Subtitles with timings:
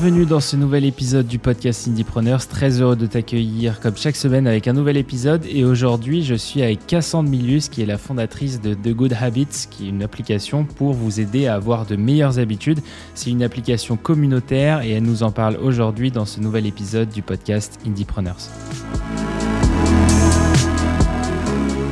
[0.00, 2.46] Bienvenue dans ce nouvel épisode du podcast Indiepreneurs.
[2.46, 5.44] Très heureux de t'accueillir comme chaque semaine avec un nouvel épisode.
[5.50, 9.66] Et aujourd'hui, je suis avec Cassandre Milius, qui est la fondatrice de The Good Habits,
[9.68, 12.78] qui est une application pour vous aider à avoir de meilleures habitudes.
[13.16, 17.22] C'est une application communautaire et elle nous en parle aujourd'hui dans ce nouvel épisode du
[17.22, 18.38] podcast Indiepreneurs.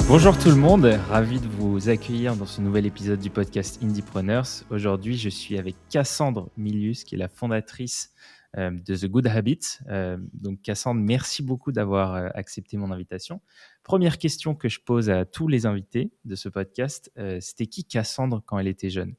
[0.08, 4.46] Bonjour tout le monde, ravi de vous accueillir dans ce nouvel épisode du podcast Indiepreneurs.
[4.70, 8.14] Aujourd'hui, je suis avec Cassandre Milius, qui est la fondatrice
[8.56, 9.78] euh, de The Good Habits.
[9.88, 13.40] Euh, donc Cassandre, merci beaucoup d'avoir euh, accepté mon invitation.
[13.82, 18.44] Première question que je pose à tous les invités de ce podcast, c'était qui Cassandre
[18.46, 19.16] quand elle était jeune?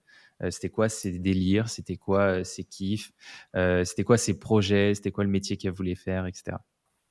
[0.50, 1.68] C'était quoi ses délires?
[1.68, 3.12] C'était quoi ses kiffs?
[3.54, 4.94] C'était quoi ses projets?
[4.94, 6.58] C'était quoi le métier qu'elle voulait faire, etc.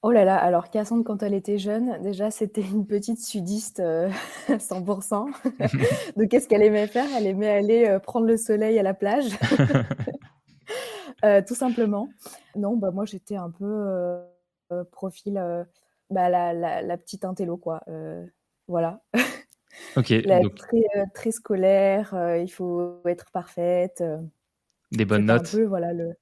[0.07, 3.83] Oh là là, alors Cassandre, quand elle était jeune, déjà, c'était une petite sudiste 100%.
[3.83, 5.67] Euh,
[6.17, 7.09] Donc, qu'est-ce qu'elle aimait faire?
[7.19, 9.37] Elle aimait aller euh, prendre le soleil à la plage,
[11.25, 12.09] euh, tout simplement.
[12.55, 14.17] Non, bah, moi, j'étais un peu
[14.93, 15.43] profil,
[16.11, 17.83] bah, la, petite intello, quoi.
[18.69, 19.03] voilà.
[19.97, 20.15] Ok.
[20.55, 24.05] très, très scolaire, il faut être parfaite.
[24.93, 25.49] Des bonnes notes.
[25.53, 26.15] Un peu, voilà, le...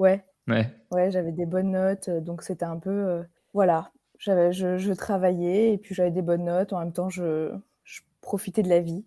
[0.00, 0.74] Ouais, Ouais.
[0.90, 4.92] Ouais, j'avais des bonnes notes, euh, donc c'était un peu, euh, voilà, j'avais je je
[4.92, 6.72] travaillais et puis j'avais des bonnes notes.
[6.72, 7.52] En même temps, je
[7.84, 9.04] je profitais de la vie.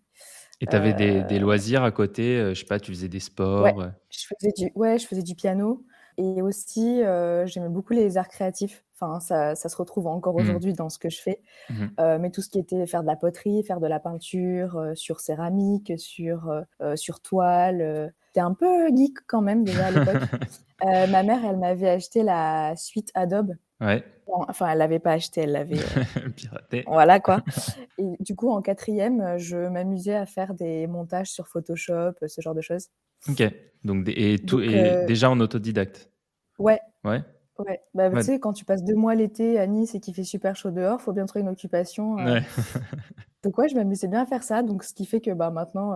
[0.61, 3.19] Et tu avais des des euh loisirs à côté, je sais pas, tu faisais des
[3.19, 5.85] sports, Ouais, je faisais du ouais, je faisais du piano
[6.17, 7.01] et aussi,
[7.45, 8.83] j'aimais beaucoup les arts créatifs.
[8.99, 10.41] Enfin, ça ça se retrouve encore mmh.
[10.41, 11.41] aujourd'hui dans ce que je fais.
[11.69, 15.19] Mmh mais tout ce qui était faire de la poterie, faire de la peinture, sur
[15.19, 16.63] céramique, sur,
[16.95, 20.21] sur toile, J'étais un peu geek quand même déjà à l'époque.
[20.83, 23.53] Euh, ma mère, elle m'avait acheté la suite Adobe.
[23.81, 24.03] Ouais.
[24.27, 26.83] enfin, elle l'avait pas acheté, elle l'avait euh, piraté.
[26.87, 27.41] Voilà quoi.
[27.97, 32.53] Et du coup, en quatrième, je m'amusais à faire des montages sur Photoshop, ce genre
[32.53, 32.87] de choses.
[33.27, 33.43] Ok.
[33.83, 36.11] Donc, et, tout, et euh, déjà en autodidacte.
[36.59, 36.79] Ouais.
[37.03, 37.23] Ouais.
[37.57, 37.81] Ouais.
[37.93, 40.55] Bah, Tu sais, quand tu passes deux mois l'été à Nice et qu'il fait super
[40.55, 42.13] chaud dehors, faut bien trouver une occupation.
[42.13, 42.41] Ouais.
[43.43, 44.61] donc ouais, je m'amusais bien à faire ça.
[44.61, 45.95] Donc ce qui fait que bah maintenant,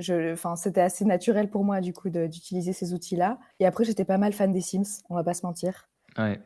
[0.00, 3.38] enfin, c'était assez naturel pour moi du coup d'utiliser ces outils-là.
[3.58, 5.88] Et après, j'étais pas mal fan des Sims, on va pas se mentir.
[6.16, 6.40] Ouais,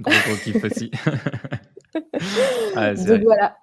[0.00, 0.90] gros gros kiff aussi.
[2.76, 3.56] ah, Donc voilà.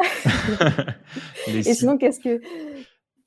[1.47, 2.41] et sinon, qu'est-ce que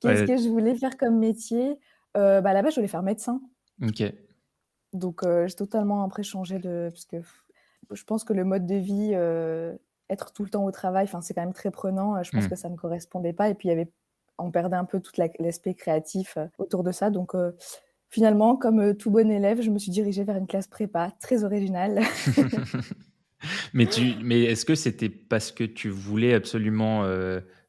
[0.01, 1.77] qu'est-ce que je voulais faire comme métier?
[2.17, 3.41] Euh, bah, Là-bas, je voulais faire médecin.
[3.83, 4.03] Ok.
[4.93, 7.17] Donc euh, j'ai totalement après changé de parce que
[7.91, 9.75] je pense que le mode de vie, euh,
[10.09, 12.21] être tout le temps au travail, c'est quand même très prenant.
[12.23, 12.49] Je pense mmh.
[12.49, 13.49] que ça me correspondait pas.
[13.49, 13.91] Et puis il y avait
[14.39, 17.09] on perdait un peu tout l'aspect créatif euh, autour de ça.
[17.09, 17.51] Donc, euh,
[18.09, 21.43] finalement, comme euh, tout bon élève, je me suis dirigée vers une classe prépa très
[21.43, 22.01] originale.
[23.73, 27.03] mais tu, mais est-ce que c'était parce que tu voulais absolument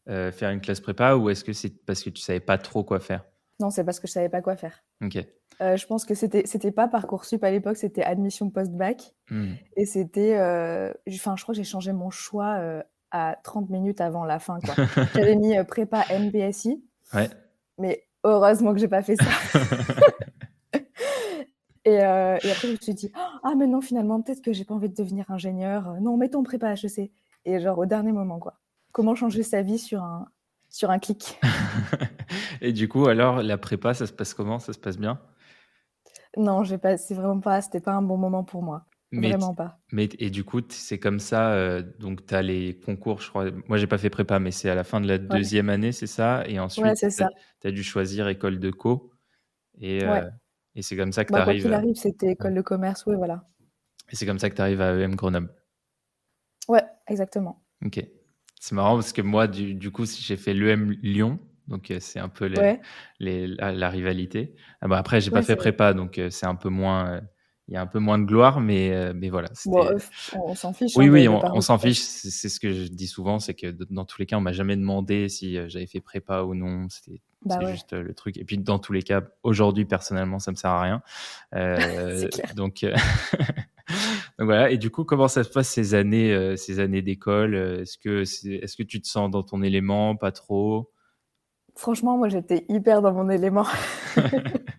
[0.06, 3.00] faire une classe prépa ou est-ce que c'est parce que tu savais pas trop quoi
[3.00, 3.24] faire?
[3.60, 4.82] Non, c'est parce que je savais pas quoi faire.
[5.04, 5.18] Ok.
[5.60, 9.52] je pense que c'était c'était pas parcoursup à l'époque, c'était admission post-bac mmh.
[9.76, 14.38] et c'était, enfin, je crois que j'ai changé mon choix à 30 minutes avant la
[14.38, 14.58] fin.
[15.14, 16.82] J'avais mis euh, prépa MBSI.
[17.14, 17.28] Ouais.
[17.78, 19.30] Mais heureusement que j'ai pas fait ça.
[21.88, 24.74] Euh, et, après, je me suis dit, ah, mais non, finalement, peut-être que j'ai pas
[24.74, 25.94] envie de devenir ingénieur.
[26.00, 27.10] Non, mettons prépa HEC.
[27.46, 28.58] Et genre, au dernier moment, quoi.
[28.92, 30.28] Comment changer sa vie sur un,
[30.68, 31.40] sur un clic?
[32.60, 34.58] et du coup, alors, la prépa, ça se passe comment?
[34.58, 35.20] Ça se passe bien?
[36.36, 38.84] Non, pas, c'est vraiment pas, c'était pas un bon moment pour moi.
[39.12, 39.78] Vraiment pas.
[39.90, 43.46] Mais, et du coup, c'est comme ça, euh, donc tu as les concours, je crois.
[43.66, 46.06] Moi, j'ai pas fait prépa, mais c'est à la fin de la deuxième année, c'est
[46.06, 46.44] ça?
[46.46, 49.10] Et ensuite, tu as, dû choisir école de co.
[49.80, 50.28] Et, euh,
[50.74, 51.68] et c'est comme ça que tu arrives.
[51.68, 53.48] Bah, arrive, c'était école de commerce, oui, voilà.
[54.10, 55.52] Et c'est comme ça que tu arrives à EM Grenoble.
[56.68, 57.62] Ouais, exactement.
[57.84, 58.04] Ok.
[58.60, 61.38] C'est marrant parce que moi, du, du coup, j'ai fait l'EM Lyon.
[61.68, 62.46] Donc, euh, c'est un peu
[63.18, 64.54] les, la, rivalité.
[64.80, 67.22] Ah bah, après, j'ai pas fait prépa, donc c'est un peu moins
[67.70, 69.48] il y a un peu moins de gloire, mais, euh, mais voilà.
[69.68, 69.98] Euh,
[70.34, 70.96] on s'en fiche.
[70.96, 72.00] Oui, hein, oui, on, s'en fiche.
[72.00, 74.76] C'est ce que je dis souvent, c'est que dans tous les cas, on m'a jamais
[74.76, 76.88] demandé si euh, j'avais fait prépa ou non.
[76.90, 78.38] C'était bah juste le truc.
[78.38, 81.02] Et puis, dans tous les cas, aujourd'hui, personnellement, ça me sert à rien.
[82.56, 82.90] donc, donc
[84.40, 84.72] voilà.
[84.72, 87.54] Et du coup, comment ça se passe ces années, ces années d'école?
[87.54, 90.90] Est-ce que, est-ce que tu te sens dans ton élément, pas trop?
[91.76, 93.66] Franchement, moi, j'étais hyper dans mon élément.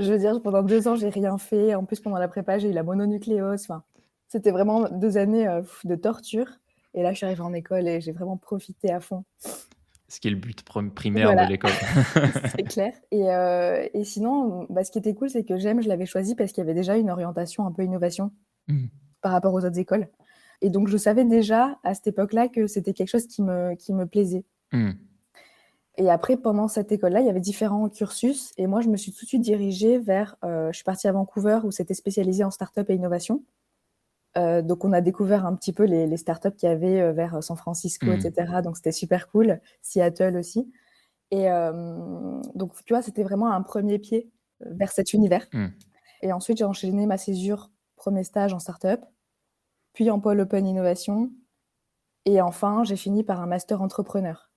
[0.00, 1.74] je veux dire, pendant deux ans, j'ai rien fait.
[1.74, 3.62] En plus, pendant la prépa, j'ai eu la mononucléose.
[3.62, 3.82] Enfin,
[4.28, 6.46] c'était vraiment deux années euh, de torture.
[6.94, 9.24] Et là, je suis arrivée en école et j'ai vraiment profité à fond.
[10.08, 10.64] Ce qui est le but
[10.94, 11.70] primaire de l'école.
[12.56, 12.92] c'est clair.
[13.12, 16.34] Et, euh, et sinon, bah, ce qui était cool, c'est que j'aime, je l'avais choisi
[16.34, 18.32] parce qu'il y avait déjà une orientation un peu innovation
[18.66, 18.86] mmh.
[19.22, 20.08] par rapport aux autres écoles.
[20.62, 23.92] Et donc, je savais déjà à cette époque-là que c'était quelque chose qui me, qui
[23.92, 24.44] me plaisait.
[24.72, 24.90] Mmh.
[26.00, 28.54] Et après, pendant cette école-là, il y avait différents cursus.
[28.56, 30.34] Et moi, je me suis tout de suite dirigée vers.
[30.42, 33.44] je suis partie à Vancouver où c'était spécialisé en start-up et innovation.
[34.34, 37.54] donc, on a découvert un petit peu les, les startups qu'il y avait vers San
[37.54, 38.12] Francisco, mmh.
[38.12, 38.52] etc.
[38.64, 39.60] Donc, c'était super cool.
[39.82, 40.72] Seattle aussi.
[41.30, 41.48] Et
[42.54, 44.30] donc, tu vois, c'était vraiment un premier pied
[44.60, 45.46] vers cet univers.
[45.52, 45.66] Mmh.
[46.22, 49.04] Et ensuite, j'ai enchaîné ma césure, premier stage en start-up,
[49.92, 51.30] puis en pôle open innovation.
[52.24, 54.49] Et enfin, j'ai fini par un master entrepreneur.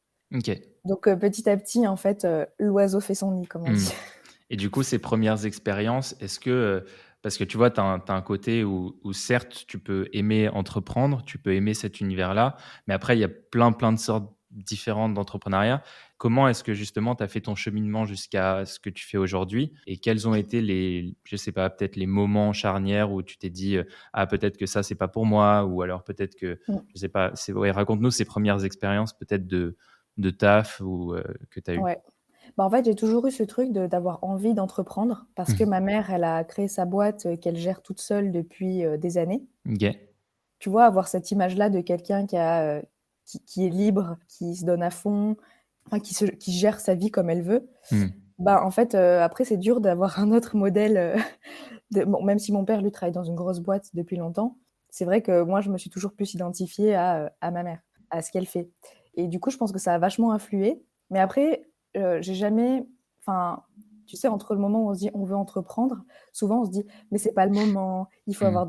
[0.85, 2.27] Donc, petit à petit, en fait,
[2.59, 3.75] l'oiseau fait son nid, comme on mmh.
[3.75, 3.93] dit.
[4.49, 6.85] Et du coup, ces premières expériences, est-ce que
[7.23, 11.37] parce que tu vois, tu as, un côté où, certes, tu peux aimer entreprendre, tu
[11.39, 15.81] peux aimer cet univers-là, mais après, il y a plein, plein de sortes différentes d'entrepreneuriat.
[16.17, 19.73] Comment est-ce que justement tu as fait ton cheminement jusqu'à ce que tu fais aujourd'hui?
[19.87, 23.49] Et quels ont été les, je sais pas, peut-être les moments charnières où tu t'es
[23.49, 23.83] dit euh,
[24.13, 27.09] ah peut-être que ça c'est pas pour moi ou alors peut-être que je je sais
[27.09, 29.75] pas, ouais, raconte-nous ces premières expériences peut-être de
[30.17, 31.79] de taf ou euh, que tu as eu?
[31.79, 32.01] Ouais.
[32.57, 35.69] Bah en fait, j'ai toujours eu ce truc d'avoir envie d'entreprendre parce que mmh.
[35.69, 39.43] ma mère, elle a créé sa boîte euh, qu'elle gère toute seule depuis des années.
[40.59, 42.81] Tu vois, avoir cette image-là de quelqu'un qui, a,
[43.45, 45.35] qui, est libre, qui se donne à fond,
[46.03, 48.07] qui, se, qui, gère sa vie comme elle veut, hmm.
[48.39, 50.97] bah, en fait, euh, après, c'est dur d'avoir un autre modèle.
[50.97, 51.17] Euh,
[51.91, 54.57] de, bon, même si mon père, lui, travaille dans une grosse boîte depuis longtemps,
[54.89, 58.21] c'est vrai que moi, je me suis toujours plus identifiée à, à ma mère, à
[58.21, 58.69] ce qu'elle fait.
[59.15, 60.83] Et du coup, je pense que ça a vachement influé.
[61.09, 62.85] Mais après, euh, j'ai jamais.
[63.21, 63.63] Enfin,
[64.05, 66.71] tu sais, entre le moment où on se dit on veut entreprendre, souvent on se
[66.71, 68.47] dit mais c'est pas le moment, il faut hmm.
[68.47, 68.67] avoir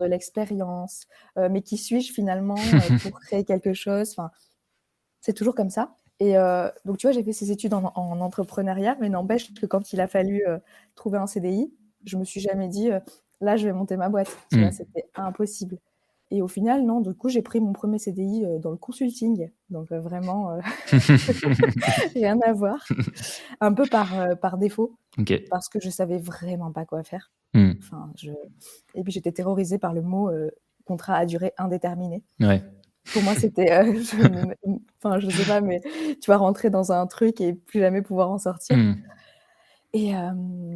[0.00, 2.54] de l'expérience, mais qui suis-je finalement
[3.02, 4.12] pour créer quelque chose?
[4.12, 4.30] Enfin,
[5.20, 5.96] c'est toujours comme ça.
[6.20, 6.34] Et
[6.84, 10.06] donc, tu vois, j'ai fait ces études en, entrepreneuriat, mais n'empêche que quand il a
[10.06, 10.44] fallu
[10.94, 11.72] trouver un CDI,
[12.04, 12.90] je me suis jamais dit,
[13.40, 14.36] là, je vais monter ma boîte.
[14.52, 14.70] Mmh.
[14.70, 15.78] C'était impossible.
[16.30, 19.50] Et au final, non, du coup, j'ai pris mon premier CDI dans le consulting.
[19.70, 20.58] Donc, vraiment,
[22.14, 22.84] rien à voir.
[23.60, 24.98] Un peu par, par défaut.
[25.50, 27.32] Parce que je savais vraiment pas quoi faire.
[27.54, 27.72] Mmh.
[27.78, 28.30] Enfin, je...
[28.94, 30.30] Et puis, j'étais terrorisée par le mot
[30.88, 32.24] contrat à durée indéterminée.
[32.40, 32.62] Ouais.
[33.12, 35.80] Pour moi, c'était, euh, je, enfin, je sais pas, mais
[36.20, 38.76] tu vas rentrer dans un truc et plus jamais pouvoir en sortir.
[38.76, 38.96] Hmm.
[39.94, 40.30] Et euh,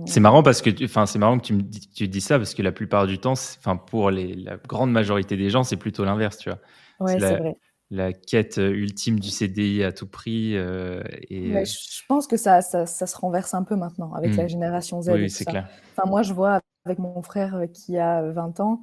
[0.07, 2.55] c'est marrant parce que, enfin, c'est marrant que tu me dis, tu dis ça parce
[2.55, 6.05] que la plupart du temps, enfin, pour les, la grande majorité des gens, c'est plutôt
[6.05, 6.59] l'inverse, tu vois.
[7.01, 7.57] Ouais, c'est vrai.
[7.91, 10.55] La quête euh, ultime du CDI à tout prix.
[10.55, 11.65] et...
[11.65, 14.49] je pense que ça, ça, ça, se renverse un peu maintenant avec la hmm.
[14.49, 15.11] génération Z.
[15.11, 15.69] Oui, c'est clair.
[15.95, 18.81] Enfin, moi, je vois avec mon frère qui a 20 ans,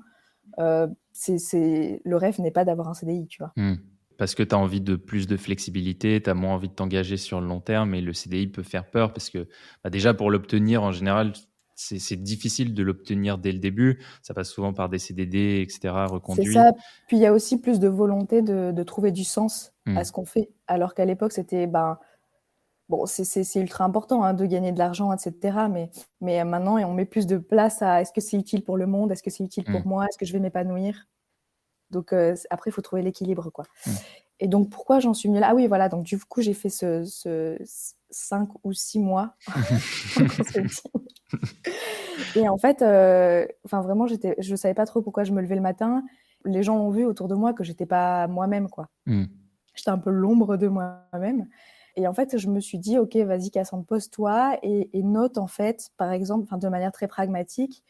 [0.59, 3.51] euh, c'est le rêve n'est pas d'avoir un CDI, tu vois.
[3.55, 3.75] Hmm.
[4.19, 7.15] Parce que tu as envie de plus de flexibilité, tu as moins envie de t'engager
[7.15, 9.47] sur le long terme, et le CDI peut faire peur parce que
[9.83, 11.31] bah, déjà pour l'obtenir, en général,
[11.73, 14.03] c'est difficile de l'obtenir dès le début.
[14.21, 16.47] Ça passe souvent par des CDD, etc., reconduits.
[16.47, 16.73] C'est ça.
[17.07, 20.03] Puis il y a aussi plus de volonté de, trouver du sens à hmm.
[20.03, 20.49] ce qu'on fait.
[20.67, 21.97] Alors qu'à l'époque, c'était ben,
[22.89, 25.57] bon, c'est ultra important hein, de gagner de l'argent, etc.
[25.71, 25.89] Mais,
[26.19, 29.13] mais maintenant, on met plus de place à est-ce que c'est utile pour le monde,
[29.13, 29.87] est-ce que c'est utile pour mm.
[29.87, 31.07] moi, est-ce que je vais m'épanouir?
[31.91, 33.65] Donc euh, après, il faut trouver l'équilibre, quoi.
[33.85, 33.91] Mm.
[34.41, 35.49] Et donc, pourquoi j'en suis venue là?
[35.51, 35.89] Ah oui, voilà.
[35.89, 37.57] Donc, du coup, j'ai fait ce, ce
[38.09, 39.35] 5 ou 6 mois.
[42.35, 45.55] et en fait, euh, enfin vraiment, j'étais, je savais pas trop pourquoi je me levais
[45.55, 46.03] le matin.
[46.45, 48.87] Les gens ont vu autour de moi que j'étais pas moi-même, quoi.
[49.05, 49.25] Mm.
[49.75, 51.47] J'étais un peu l'ombre de moi-même.
[51.95, 55.89] Et en fait, je me suis dit, OK, vas-y, Cassandre, pose-toi et, note, en fait,
[55.97, 57.83] par exemple, de manière très pragmatique,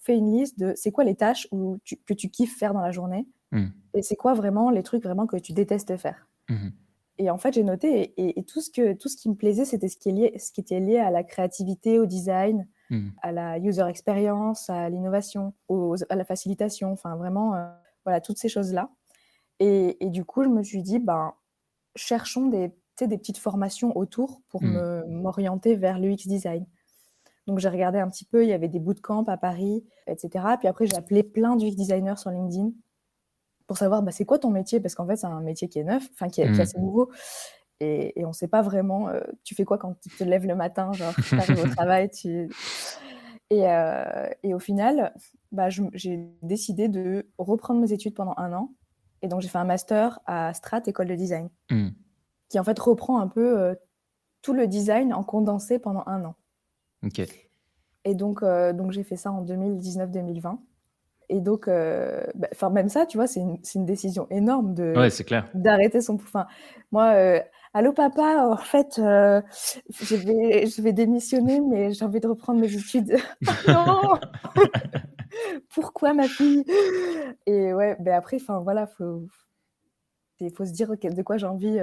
[0.00, 2.90] fais une liste de c'est quoi les tâches où que tu kiffes faire dans la
[2.90, 3.66] journée mmh.
[3.94, 6.28] et c'est quoi vraiment les trucs vraiment que tu détestes faire.
[6.48, 6.68] Mmh.
[7.18, 9.88] Et en fait, j'ai noté et, tout, ce que, tout ce qui me plaisait, c'était
[9.88, 13.08] ce, qui est lié, ce qui était lié à la créativité, au design, mmh.
[13.22, 15.54] à la user experience, à l'innovation,
[16.10, 17.66] à la facilitation, enfin vraiment, euh,
[18.04, 18.90] voilà, toutes ces choses-là.
[19.60, 21.32] Et, et, du coup, je me suis dit, ben,
[21.94, 22.70] cherchons des
[23.04, 26.64] des petites formations autour pour m'orienter vers l'UX design.
[27.46, 30.44] Donc j'ai regardé un petit peu, il y avait des bootcamps à Paris, etc.
[30.58, 32.72] Puis après, j'ai appelé plein d'UX designers sur LinkedIn
[33.66, 35.84] pour savoir bah, c'est quoi ton métier, parce qu'en fait, c'est un métier qui est
[35.84, 36.60] neuf, enfin qui, est mmh.
[36.60, 37.10] assez nouveau.
[37.80, 40.54] Et, on ne sait pas vraiment, euh, tu fais quoi quand tu te lèves le
[40.54, 42.50] matin, genre tu arrives au travail, tu...
[43.50, 45.14] Et, euh, et, au final,
[45.52, 48.72] bah, j'ai décidé de reprendre mes études pendant un an.
[49.22, 51.48] Et donc j'ai fait un master à Strat, école de design.
[51.70, 51.88] Mmh
[52.48, 53.74] qui en fait reprend un peu euh,
[54.42, 56.36] tout le design en condensé pendant un an.
[57.04, 57.22] Ok.
[58.04, 60.58] Et donc, euh, donc j'ai fait ça en 2019-2020.
[61.28, 64.94] Et donc, euh, bah, même ça, tu vois, c'est une, une, décision énorme de
[65.54, 66.14] d'arrêter son.
[66.14, 66.46] Enfin,
[66.92, 67.40] moi,
[67.74, 72.72] allô papa, en fait, je vais je vais démissionner, mais j'ai envie de reprendre mes
[72.72, 73.16] études.
[73.66, 74.20] non.
[75.74, 76.64] Pourquoi ma fille?
[77.46, 79.26] Et ouais, ben après, enfin voilà, faut
[80.38, 81.80] il faut se dire de quoi j'ai envie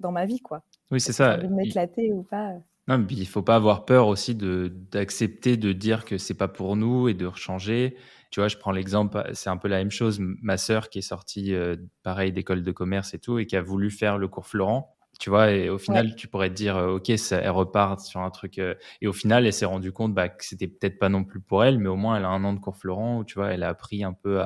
[0.00, 0.62] dans ma vie, quoi.
[0.90, 1.36] Oui, c'est ça.
[1.36, 2.54] De m'éclater ou pas?
[2.90, 6.74] Non, mais il faut pas avoir peur aussi d'accepter de, dire que c'est pas pour
[6.74, 7.96] nous et de changer.
[8.32, 10.18] Tu vois, je prends l'exemple, c'est un peu la même chose.
[10.20, 13.62] Ma sœur qui est sortie, euh, pareil, d'école de commerce et tout, et qui a
[13.62, 14.96] voulu faire le cours Florent.
[15.20, 18.22] Tu vois, et au final, tu pourrais te dire, euh, OK, ça, elle repart sur
[18.22, 18.58] un truc.
[18.58, 21.40] Euh, et au final, elle s'est rendue compte bah, que c'était peut-être pas non plus
[21.40, 23.52] pour elle, mais au moins, elle a un an de cours Florent où, tu vois,
[23.52, 24.42] elle a appris un peu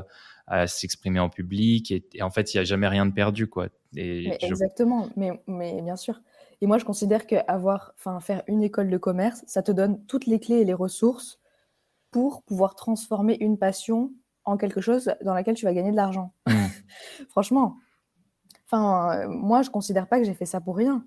[0.46, 1.90] à, s'exprimer en public.
[1.90, 3.68] Et, en fait, il n'y a jamais rien de perdu, quoi.
[3.96, 6.20] Et Exactement, mais, mais bien sûr.
[6.60, 10.26] Et moi, je considère qu'avoir, enfin, faire une école de commerce, ça te donne toutes
[10.26, 11.40] les clés et les ressources
[12.10, 14.12] pour pouvoir transformer une passion
[14.44, 16.32] en quelque chose dans laquelle tu vas gagner de l'argent.
[16.46, 16.52] Mmh.
[17.30, 17.76] Franchement.
[18.66, 21.04] Enfin, moi, je considère pas que j'ai fait ça pour rien.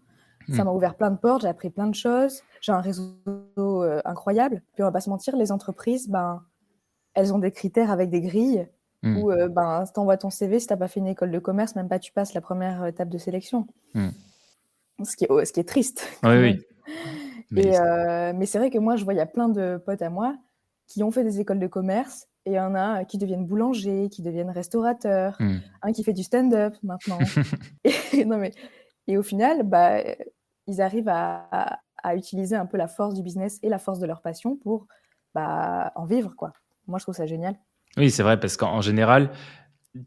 [0.50, 0.66] Ça mmh.
[0.66, 3.14] m'a ouvert plein de portes, j'ai appris plein de choses, j'ai un réseau
[3.58, 4.62] euh, incroyable.
[4.74, 6.42] Puis on va pas se mentir, les entreprises, ben,
[7.16, 8.68] elles ont des critères avec des grilles
[9.04, 9.18] mmh.
[9.18, 11.32] où euh, ben, si tu envoies ton CV, si tu n'as pas fait une école
[11.32, 13.68] de commerce, même pas tu passes la première étape de sélection
[15.04, 16.08] ce qui est, ce qui est triste.
[16.24, 16.66] Oui, oui.
[17.52, 20.02] Mais, euh, mais c'est vrai que moi, je vois, il y a plein de potes
[20.02, 20.36] à moi
[20.88, 24.10] qui ont fait des écoles de commerce et il y en a qui deviennent boulangers,
[24.10, 25.58] qui deviennent restaurateurs, hmm.
[25.82, 27.20] un qui fait du stand-up maintenant.
[28.14, 28.54] et, non, mais,
[29.08, 30.02] et au final, bah,
[30.68, 34.06] ils arrivent à, à, utiliser un peu la force du business et la force de
[34.06, 34.88] leur passion pour
[35.34, 36.34] bah, en vivre.
[36.36, 36.54] quoi.
[36.88, 37.56] Moi, je trouve ça génial.
[37.98, 39.32] Oui, c'est vrai, parce qu'en général,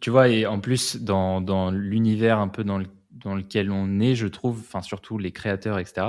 [0.01, 4.01] tu vois, et en plus, dans, dans l'univers un peu dans le dans lequel on
[4.01, 6.09] est, je trouve, enfin surtout les créateurs, etc.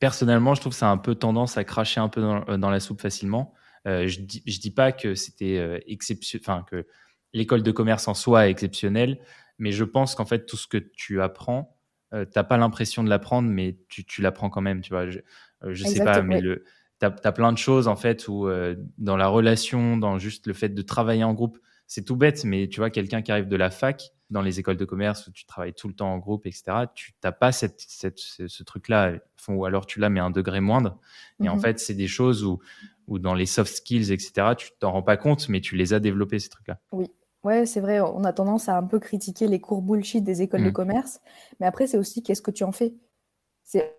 [0.00, 2.70] Personnellement, je trouve que ça a un peu tendance à cracher un peu dans, euh,
[2.70, 3.54] la soupe facilement.
[3.86, 6.86] Euh, je dis, je dis pas que c'était euh, exceptionnel, enfin que
[7.32, 9.18] l'école de commerce en soi est exceptionnelle,
[9.58, 11.76] mais je pense qu'en fait tout ce que tu apprends,
[12.12, 14.80] tu t'as pas l'impression de l'apprendre, mais tu, tu l'apprends quand même.
[14.80, 15.18] Tu vois, je,
[15.62, 16.64] je sais pas, mais le
[17.00, 18.48] tu as, plein de choses en fait où
[18.96, 22.68] dans la relation, dans juste le fait de travailler en groupe, c'est tout bête, mais
[22.68, 25.46] tu vois, quelqu'un qui arrive de la fac, dans les écoles de commerce où tu
[25.46, 29.14] travailles tout le temps en groupe, etc., tu n'as pas cette, cette, ce, truc-là,
[29.48, 30.98] ou alors tu l'as, mais un degré moindre.
[31.42, 31.62] Et en mhm.
[31.62, 32.58] fait, c'est des choses où,
[33.06, 36.00] où, dans les soft skills, etc., tu t'en rends pas compte, mais tu les as
[36.00, 36.78] développés, ces trucs-là.
[36.92, 37.06] Oui.
[37.44, 40.64] Ouais, c'est vrai, on a tendance à un peu critiquer les cours bullshit des écoles
[40.64, 40.72] de mm.
[40.72, 41.20] commerce,
[41.60, 42.94] mais après, c'est aussi qu'est-ce que tu en fais.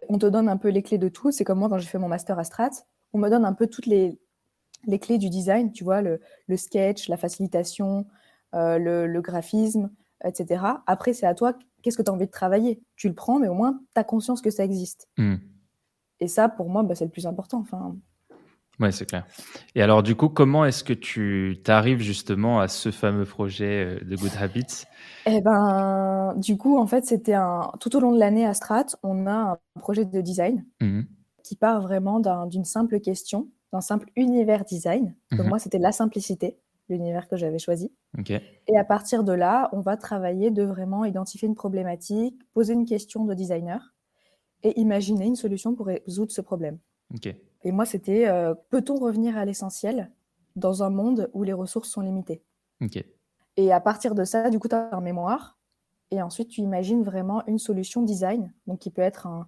[0.10, 1.32] On te donne un peu les clés de tout.
[1.32, 2.72] C'est comme moi, quand j'ai fait mon master à Strat,
[3.14, 4.20] on me donne un peu toutes les,
[4.86, 8.06] les clés du design, tu vois, le, le sketch, la facilitation,
[8.56, 9.92] euh, le, le, graphisme,
[10.26, 10.64] etc.
[10.88, 12.82] Après, c'est à toi, qu'est-ce que tu as envie de travailler?
[12.96, 15.08] Tu le prends, mais au moins, tu as conscience que ça existe.
[15.18, 15.36] Hmm.
[16.20, 17.60] Et ça, pour moi, bah, c'est le plus important.
[17.60, 17.96] Enfin...
[18.80, 19.26] Oui, c'est clair.
[19.76, 24.06] Et alors, du coup, comment est-ce que tu arrives justement à ce fameux projet euh,
[24.06, 24.86] de Good Habits?
[25.26, 27.72] Eh ben, du coup, en fait, c'était un...
[27.82, 31.02] tout au long de l'année à Strat, on a un projet de design hmm.
[31.44, 35.14] qui part vraiment d'une simple question, d'un simple univers design.
[35.32, 35.50] Donc, hmm.
[35.50, 36.58] moi, c'était la simplicité
[36.90, 37.94] l'univers que j'avais choisi.
[38.68, 42.86] Et à partir de là, on va travailler de vraiment identifier une problématique, poser une
[42.86, 43.94] question de designer
[44.64, 46.80] et imaginer une solution pour résoudre ce problème.
[47.64, 50.12] Et moi, c'était euh, peut-on revenir à l'essentiel
[50.56, 52.44] dans un monde où les ressources sont limitées?
[53.58, 55.58] Et à partir de ça, du coup, tu as un mémoire
[56.12, 59.48] et ensuite tu imagines vraiment une solution design, donc qui peut être un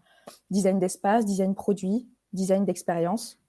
[0.50, 3.40] design d'espace, design produit, design d'expérience.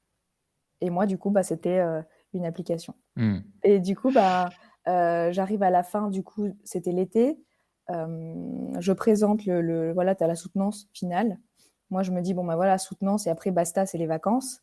[0.80, 2.94] Et moi, du coup, bah, c'était euh, une application.
[3.16, 3.38] Hmm.
[3.62, 4.50] Et du coup, bah,
[4.88, 7.38] euh, j'arrive à la fin, du coup, c'était l'été.
[7.90, 11.38] Euh, je présente le, voilà, tu as la soutenance finale.
[11.90, 14.62] Moi, je me dis, bon, bah voilà, soutenance, et après, basta, c'est les vacances.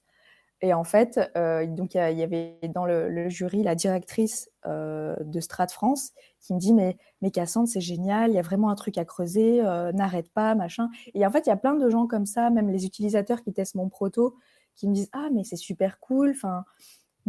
[0.62, 5.70] Et en fait, euh, donc il y, avait dans le, jury la directrice de Strat
[5.70, 8.98] France qui me dit mais mais Cassandre c'est génial, il y a vraiment un truc
[8.98, 9.62] à creuser,
[9.94, 10.89] n'arrête pas machin.
[11.13, 13.53] Et en fait il y a plein de gens comme ça, même les utilisateurs qui
[13.53, 14.36] testent mon proto,
[14.75, 16.65] qui me disent ah mais c'est super cool, enfin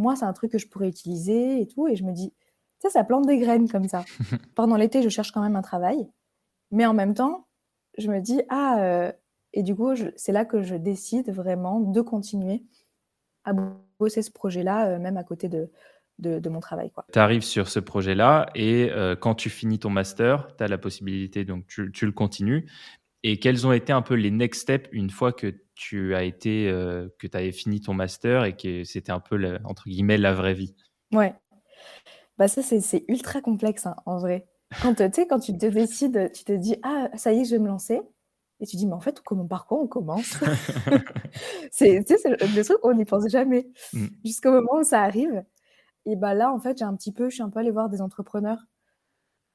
[0.01, 1.87] moi, c'est un truc que je pourrais utiliser et tout.
[1.87, 2.33] Et je me dis,
[2.79, 4.03] ça, ça plante des graines comme ça.
[4.55, 6.09] Pendant l'été, je cherche quand même un travail.
[6.71, 7.47] Mais en même temps,
[7.97, 9.11] je me dis, ah, euh,
[9.53, 12.63] et du coup, c'est là que je décide vraiment de continuer
[13.43, 13.53] à
[13.99, 15.69] bosser ce projet-là, euh, même à côté de,
[16.19, 16.91] de, mon travail.
[17.11, 20.77] Tu arrives sur ce projet-là et euh, quand tu finis ton master, tu as la
[20.77, 22.69] possibilité, donc tu, tu, le continues.
[23.23, 26.69] Et quels ont été un peu les next steps une fois que tu as été,
[26.69, 30.31] euh, que tu avais fini ton master et que c'était un peu, entre guillemets, la
[30.31, 30.75] vraie vie
[31.11, 31.33] Ouais.
[32.37, 34.47] Bah ça, c'est ultra complexe, hein, en vrai.
[34.83, 37.67] Quand, quand tu te décides, tu te dis, ah, ça y est, je vais me
[37.67, 37.99] lancer.
[38.59, 40.37] Et tu dis, mais en fait, comment, par quoi on commence?
[41.71, 43.67] C'est le truc, on n'y pense jamais.
[43.93, 44.05] Mm.
[44.23, 45.43] Jusqu'au moment où ça arrive.
[46.05, 47.89] Et bah là, en fait, j'ai un petit peu, je suis un peu allée voir
[47.89, 48.59] des entrepreneurs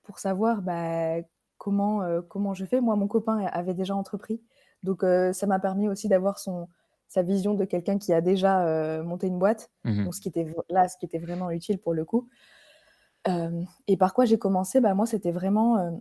[0.03, 1.19] pour savoir bah,
[1.57, 2.81] comment, euh, comment je fais.
[2.81, 4.43] Moi, mon copain avait déjà entrepris.
[4.87, 6.69] Donc, euh, ça m'a permis aussi d'avoir son,
[7.09, 9.71] sa vision de quelqu'un qui a déjà euh, monté une boîte.
[9.85, 12.29] Mmh Donc, ce qui était là, ce qui était vraiment utile pour le coup.
[13.89, 14.81] et par quoi j'ai commencé?
[14.81, 16.01] Bah, Moi, c'était vraiment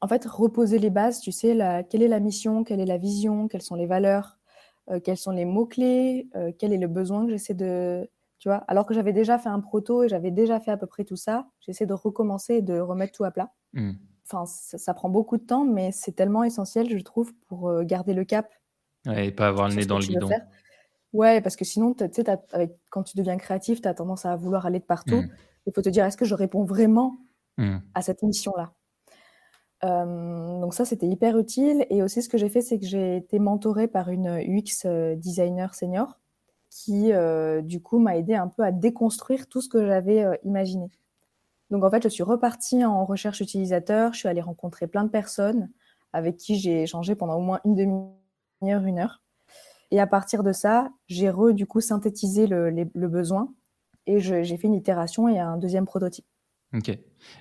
[0.00, 2.98] en fait, reposer les bases, tu sais, la, quelle est la mission, quelle est la
[2.98, 4.38] vision, quelles sont les valeurs,
[4.90, 8.08] euh, quels sont les mots-clés, euh, quel est le besoin que j'essaie de...
[8.38, 10.86] Tu vois, alors que j'avais déjà fait un proto et j'avais déjà fait à peu
[10.86, 13.52] près tout ça, j'essaie de recommencer et de remettre tout à plat.
[13.72, 13.92] Mmh.
[14.30, 18.12] Enfin, ça, prend beaucoup de temps, mais c'est tellement essentiel, je trouve, pour euh, garder
[18.12, 18.52] le cap.
[19.06, 20.28] Ouais, et pas avoir le nez dans le guidon.
[21.14, 22.24] Ouais, parce que sinon, tu sais,
[22.90, 25.22] quand tu deviens créatif, tu as tendance à vouloir aller de partout.
[25.22, 25.30] Mmh.
[25.66, 27.16] Il faut te dire, est-ce que je réponds vraiment
[27.56, 27.78] mmh.
[27.94, 28.72] à cette mission-là?
[29.82, 31.86] Donc ça, c'était hyper utile.
[31.90, 35.14] Et aussi, ce que j'ai fait, c'est que j'ai été mentorée par une UX euh,
[35.14, 36.18] designer senior
[36.70, 40.34] qui, euh, du coup, m'a aidé un peu à déconstruire tout ce que j'avais euh,
[40.44, 40.90] imaginé.
[41.70, 44.12] Donc, en fait, je suis repartie en recherche utilisateur.
[44.12, 45.70] Je suis allée rencontrer plein de personnes
[46.12, 49.22] avec qui j'ai échangé pendant au moins une demi-heure, une heure.
[49.90, 53.52] Et à partir de ça, j'ai re, du coup, synthétisé le, le besoin
[54.06, 56.24] et j'ai fait une itération et un deuxième prototype.
[56.74, 56.90] Ok.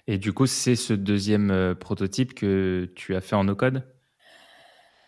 [0.08, 3.84] Et du coup, c'est ce deuxième euh, prototype que tu as fait en no-code?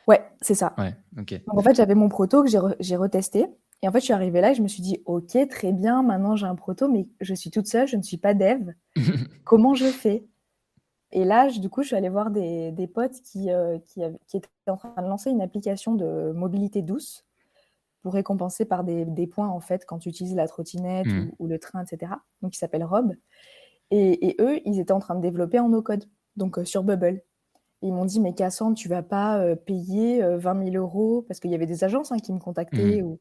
[0.07, 0.73] Ouais, c'est ça.
[0.77, 1.35] Ouais, ok.
[1.47, 2.49] en fait, j'avais mon proto que
[2.79, 3.45] j'ai retesté.
[3.81, 6.03] Et en fait, je suis arrivée là et je me suis dit, OK, très bien,
[6.03, 8.71] maintenant j'ai un proto, mais je suis toute seule, je ne suis pas dev.
[9.45, 10.25] Comment je fais?
[11.11, 14.77] Et là, du coup, je suis allée voir des, potes qui, euh, qui, étaient en
[14.77, 17.25] train de lancer une application de mobilité douce
[18.03, 21.31] pour récompenser par des, points, en fait, quand tu utilises la trottinette hmm.
[21.39, 22.11] ou, ou, le train, etc.
[22.41, 23.15] Donc, qui s'appelle Rob.
[23.91, 26.05] Et, eux, ils étaient en train de développer en no-code,
[26.35, 27.21] donc euh, sur Bubble.
[27.81, 31.25] ils m'ont dit, mais Cassandre, tu vas pas euh, payer 20 euh, 000 euros?
[31.27, 33.01] Parce qu'il y avait des agences hein, qui me contactaient.
[33.01, 33.05] Mmh.
[33.05, 33.19] Ou...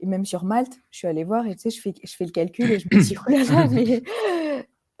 [0.00, 2.24] Et même sur Malte, je suis allée voir et tu sais, je fais, je fais
[2.24, 4.02] le calcul et je me dis, oh là là, mais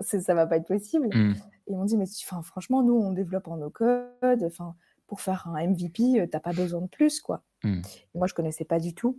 [0.00, 1.08] ça va pas être possible.
[1.08, 1.34] Mmh.
[1.68, 2.06] ils m'ont dit, mais
[2.42, 4.42] franchement, nous, on développe en no-code.
[4.44, 4.74] Enfin,
[5.06, 7.42] pour faire un MVP, t'as pas besoin de plus, quoi.
[7.62, 7.82] Mmh.
[8.14, 9.18] moi, je connaissais pas du tout.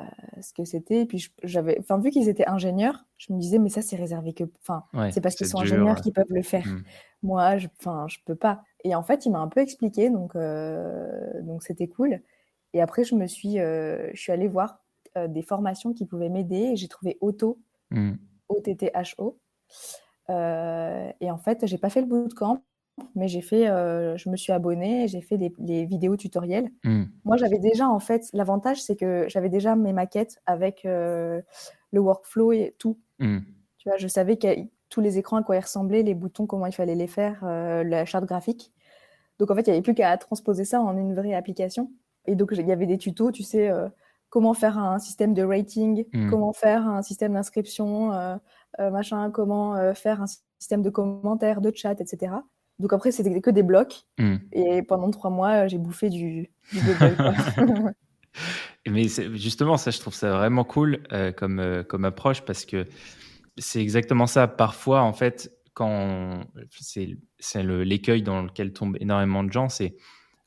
[0.00, 0.04] Euh,
[0.40, 1.02] ce que c'était.
[1.02, 4.32] Et puis j'avais, enfin vu qu'ils étaient ingénieurs, je me disais mais ça c'est réservé
[4.32, 6.66] que, enfin c'est parce qu'ils sont ingénieurs qu'ils peuvent le faire.
[6.66, 6.82] Mmh.
[7.22, 8.62] Moi, je, enfin je peux pas.
[8.84, 12.20] Et en fait, il m'a un peu expliqué, donc euh, donc c'était cool.
[12.74, 14.84] Et après, je me suis, euh, je suis allée voir
[15.26, 17.58] des formations qui pouvaient m'aider et j'ai trouvé Auto,
[17.90, 18.12] mmh.
[18.48, 19.38] O-T-T-H-O.
[20.28, 22.62] et en fait, j'ai pas fait le bootcamp,
[23.14, 26.70] mais j'ai fait, euh, je me suis abonnée, j'ai fait des, les vidéos tutoriels.
[26.84, 27.04] Hmm.
[27.24, 31.40] Moi, j'avais déjà, en fait, l'avantage, c'est que j'avais déjà mes maquettes avec euh,
[31.92, 32.98] le workflow et tout.
[33.18, 33.40] Hmm.
[33.78, 34.48] Tu vois, je savais que,
[34.88, 37.84] tous les écrans à quoi ils ressemblaient, les boutons, comment il fallait les faire, euh,
[37.84, 38.72] la charte graphique.
[39.38, 41.90] Donc, en fait, il n'y avait plus qu'à transposer ça en une vraie application.
[42.26, 43.70] Et donc, il y avait des tutos, tu sais,
[44.30, 46.30] comment faire un système de rating, hmm.
[46.30, 48.38] comment faire un système d'inscription,
[48.78, 50.26] machin, comment faire un
[50.58, 52.32] système de commentaires, de chat, etc.
[52.78, 54.04] Donc après, c'était que des blocs.
[54.18, 54.36] Hmm.
[54.52, 56.80] Et pendant trois mois, j'ai bouffé du, du
[58.86, 62.86] Mais justement, ça, je trouve ça vraiment cool euh, comme, euh, comme approche parce que
[63.56, 64.46] c'est exactement ça.
[64.46, 69.96] Parfois, en fait, quand c'est l'écueil dans lequel tombent énormément de gens, c'est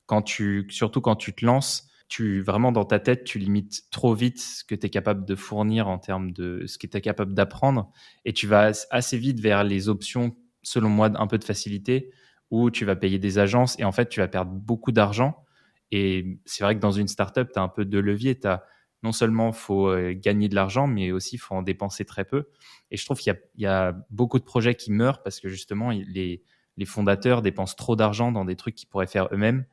[0.06, 4.14] quand tu, surtout quand tu te lances, tu vraiment dans ta tête, tu limites trop
[4.14, 7.02] vite ce que tu es capable de fournir en termes de ce que tu es
[7.02, 7.90] capable d'apprendre
[8.26, 12.12] et tu vas assez vite vers les options, selon moi, un peu de facilité
[12.50, 15.46] où tu vas payer des agences et en fait, tu vas perdre beaucoup d'argent.
[15.92, 18.38] Et c'est vrai que dans une startup, tu as un peu de levier.
[18.38, 18.66] Tu as
[19.04, 22.50] non seulement faut euh, gagner de l'argent, mais aussi faut en dépenser très peu.
[22.92, 26.44] Et je trouve qu'il y, a beaucoup de projets qui meurent parce que justement, les,
[26.76, 29.66] les fondateurs dépensent trop d'argent dans des trucs qu'ils pourraient faire eux-mêmes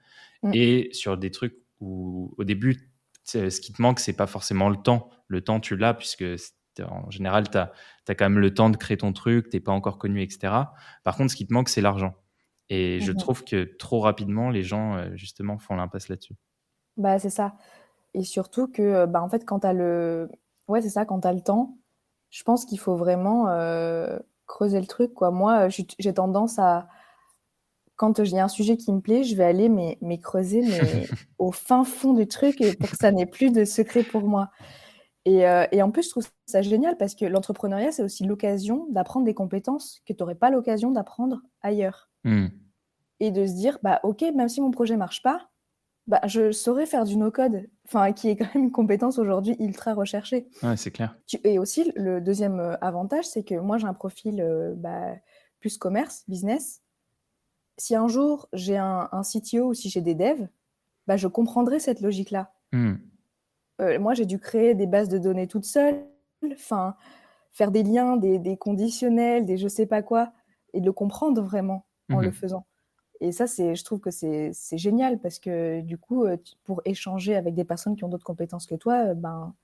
[0.44, 0.52] mm.
[0.54, 2.92] et sur des trucs où, au début,
[3.24, 5.10] ce qui te manque, c'est pas forcément le temps.
[5.26, 6.24] Le temps, tu l'as puisque
[6.82, 7.72] en général, tu as,
[8.08, 10.52] as, quand même le temps de créer ton truc, tu pas encore connu, etc.
[11.04, 12.14] Par contre, ce qui te manque, c'est l'argent.
[12.70, 16.34] Et je mmh trouve que trop rapidement, les gens, euh, justement, font l'impasse là-dessus.
[16.96, 17.54] Bah, c'est ça.
[18.14, 20.30] Et surtout que, euh, bah, en fait, quand tu as le...
[20.66, 21.78] Ouais, c'est ça, quand tu as le temps,
[22.30, 25.30] je pense qu'il faut vraiment euh, creuser le truc, quoi.
[25.30, 26.88] Moi, j'ai tendance à...
[27.98, 31.06] Quand j'ai un sujet qui me plaît, je vais aller mais, mais creuser mais
[31.38, 34.48] au fin fond du truc pour que ça n'ait plus de secret pour moi.
[35.26, 39.26] Et, et, en plus, je trouve ça génial parce que l'entrepreneuriat, c'est aussi l'occasion d'apprendre
[39.26, 42.08] des compétences que tu n'aurais pas l'occasion d'apprendre ailleurs.
[42.24, 42.46] Hmm.
[43.20, 45.50] Et de se dire, bah, OK, même si mon projet marche pas,
[46.08, 49.92] bah, je saurais faire du no-code, enfin, qui est quand même une compétence aujourd'hui ultra
[49.92, 50.48] recherchée.
[50.62, 51.14] Ouais, c'est clair.
[51.44, 55.12] Et aussi, le deuxième euh, avantage, c'est que moi, j'ai un profil euh, bah,
[55.60, 56.80] plus commerce, business.
[57.78, 60.48] Si un jour j'ai un, un, CTO ou si j'ai des devs,
[61.06, 62.52] bah, je comprendrai cette logique-là.
[62.72, 62.96] Hmm.
[63.80, 66.04] Euh, moi, j'ai dû créer des bases de données toute seule,
[66.52, 66.96] enfin,
[67.50, 70.32] faire des liens, des, des conditionnels, des je sais pas quoi,
[70.74, 72.66] et de le comprendre vraiment en le mmh faisant.
[73.20, 77.54] Et ça, je trouve que c'est, génial parce que du coup, euh, pour échanger avec
[77.54, 79.54] des personnes qui ont d'autres compétences que toi, euh, ben,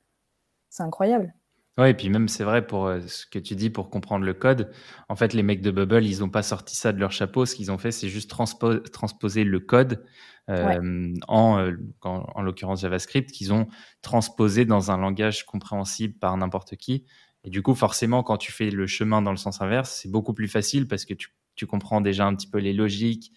[0.71, 1.35] c'est incroyable.
[1.77, 4.71] Ouais, et puis même c'est vrai pour ce que tu dis pour comprendre le code.
[5.09, 7.47] En fait, les mecs de Bubble, ils n'ont pas sorti ça de leur chapeau.
[7.47, 10.05] Ce qu'ils ont fait, c'est juste transposer le code
[10.49, 13.67] en, en, l'occurrence JavaScript, qu'ils ont
[14.03, 17.07] transposé dans un langage compréhensible par n'importe qui.
[17.43, 20.33] Et du coup, forcément, quand tu fais le chemin dans le sens inverse, c'est beaucoup
[20.33, 23.33] plus facile parce que tu, tu, comprends déjà un petit peu les logiques,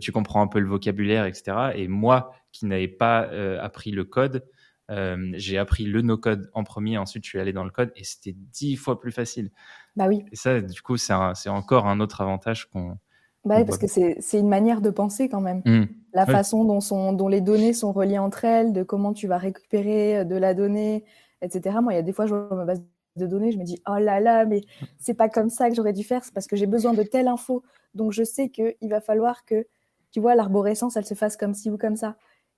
[0.00, 1.72] tu comprends un peu le vocabulaire, etc.
[1.74, 3.22] Et moi, qui n'avais pas
[3.60, 4.44] appris le code,
[4.90, 8.04] euh, j'ai appris le no-code en premier, ensuite je suis allé dans le code et
[8.04, 9.50] c'était dix fois plus facile.
[9.96, 10.24] Bah oui.
[10.32, 11.12] Et ça, du coup, c'est
[11.48, 12.96] encore un autre avantage qu'on.
[13.44, 15.62] Bah oui, parce que c'est une manière de penser quand même.
[15.64, 15.84] Mmh.
[16.12, 19.38] La façon dont, sont, dont les données sont reliées entre elles, de comment tu vas
[19.38, 21.04] récupérer euh, de la donnée,
[21.40, 21.78] etc.
[21.80, 22.82] Moi, il y a des fois, je vois ma base
[23.16, 24.62] de données, je me dis, oh là là, mais
[24.98, 27.28] c'est pas comme ça que j'aurais dû faire, c'est parce que j'ai besoin de telle
[27.28, 27.62] info.
[27.94, 29.66] Donc, je sais qu'il va falloir que,
[30.10, 32.16] tu vois, l'arborescence, elle se fasse comme ci ou comme ça.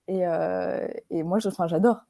[0.08, 2.00] Et, euh, et moi, j'adore.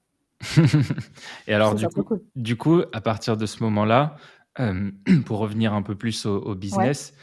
[1.46, 4.16] et alors, du coup, du coup, à partir de ce moment-là,
[4.60, 4.90] euh,
[5.26, 7.14] pour revenir un peu plus au, business,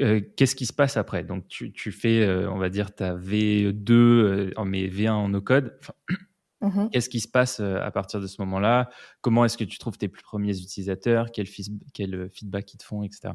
[0.00, 1.24] euh, qu'est-ce qui se passe après?
[1.24, 5.78] Donc, tu, tu fais, euh, on va dire, ta V2, mais V1 en no-code.
[6.60, 8.88] Mmh qu'est-ce qui se passe à partir de ce moment-là?
[9.20, 11.30] Comment est-ce que tu trouves tes premiers utilisateurs?
[11.30, 11.46] Quel,
[11.92, 13.34] quel, feedback ils te font, etc.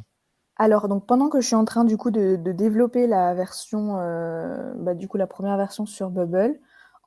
[0.56, 3.98] Alors, donc, pendant que je suis en train du coup de, développer la version,
[4.80, 6.60] bah, du coup, la première version sur Bubble,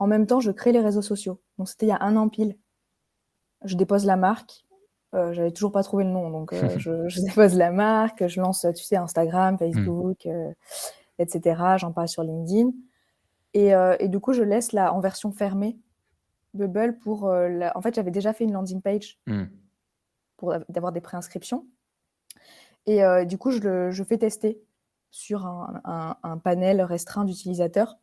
[0.02, 1.40] en même temps, je crée les réseaux sociaux.
[1.58, 2.58] Donc, c'était il y a un an pile.
[3.64, 4.66] Je dépose la marque.
[5.14, 6.76] Euh, J'avais toujours pas trouvé le nom, donc euh,
[7.08, 10.52] je, dépose la marque, je lance, tu sais, Instagram, Facebook, euh,
[11.20, 11.76] etc.
[11.76, 12.72] J'en parle sur LinkedIn.
[13.54, 15.78] Euh, et, du coup, je laisse la, en version fermée
[16.52, 17.26] Bubble pour.
[17.26, 19.44] En fait, j'avais déjà fait une landing page hmm.
[20.36, 21.64] pour d'avoir des préinscriptions.
[22.86, 24.60] Et du coup, je, je fais tester
[25.12, 27.98] sur un, un panel restreint d'utilisateurs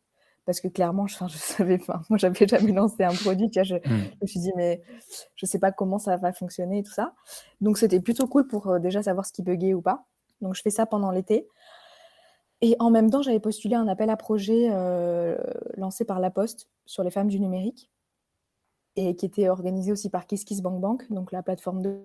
[0.50, 2.02] parce que clairement, je, je savais, pas.
[2.10, 4.10] moi, j'avais jamais lancé un produit, tu vois, je, mmh.
[4.20, 4.82] me suis dit, mais
[5.36, 7.14] je sais pas comment ça va fonctionner et tout ça.
[7.60, 10.08] Donc, c'était plutôt cool pour euh, déjà savoir ce qui buguait ou pas.
[10.40, 11.46] Donc, je fais ça pendant l'été.
[12.62, 15.38] Et en même temps, j'avais postulé un appel à projet euh,
[15.76, 17.92] lancé par La Poste sur les femmes du numérique
[18.96, 22.00] et qui était organisé aussi par KissKissBankBank, donc la plateforme de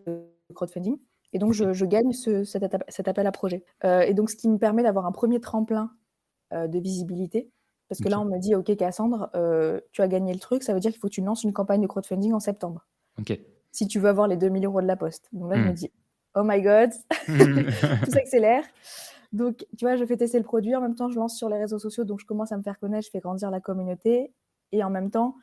[0.53, 0.99] crowdfunding.
[1.33, 3.65] Et donc, je, gagne cet, appel à projet.
[3.85, 5.89] Euh, et donc, ce qui me permet d'avoir un premier tremplin
[6.51, 7.51] de visibilité
[7.89, 10.73] parce que là, on me dit, OK, Cassandre, euh, tu as gagné le truc, ça
[10.73, 12.85] veut dire qu'il faut que tu lances une campagne de crowdfunding en septembre.
[13.19, 13.39] OK.
[13.71, 15.29] Si tu veux avoir les 2000 euros de la poste.
[15.33, 15.73] Donc là, je me hmm.
[15.73, 15.91] dis,
[16.35, 16.91] oh my God,
[18.05, 18.63] tout s'accélère.
[19.33, 20.75] Donc, tu vois, je fais tester le produit.
[20.75, 22.05] En même temps, je lance sur les réseaux sociaux.
[22.05, 24.33] Donc, je commence à me faire connaître, je fais grandir la communauté.
[24.71, 25.35] Et en même temps,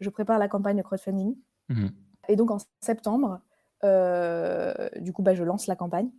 [0.00, 1.36] je prépare la campagne de crowdfunding.
[1.68, 1.88] Hmm.
[2.28, 3.40] Et donc, en septembre,
[3.84, 6.10] euh, du coup, bah, je lance la campagne.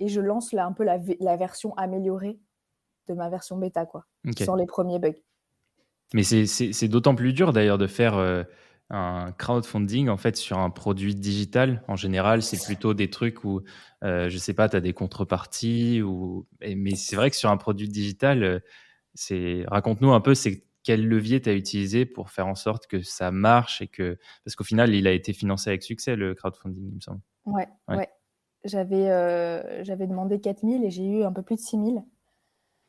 [0.00, 2.40] Et je lance là, un peu la, la version améliorée
[3.08, 4.06] de ma version bêta, quoi,
[4.38, 5.14] sans les premiers bugs.
[6.14, 8.42] Mais c'est d'autant plus dur d'ailleurs de faire euh,
[8.90, 11.82] un crowdfunding en fait sur un produit digital.
[11.86, 13.62] En général, c'est plutôt des trucs où,
[14.04, 16.00] euh, je sais pas, tu as des contreparties.
[16.02, 16.46] Ou...
[16.62, 18.58] Mais c'est vrai que sur un produit digital, euh,
[19.14, 23.02] c'est raconte-nous un peu c'est quel levier tu as utilisé pour faire en sorte que
[23.02, 24.18] ça marche et que.
[24.44, 27.20] Parce qu'au final, il a été financé avec succès, le crowdfunding, il me semble.
[27.44, 28.08] Ouais, ouais.
[28.64, 32.02] J'avais j'avais demandé 4000 et j'ai eu un peu plus de 6000.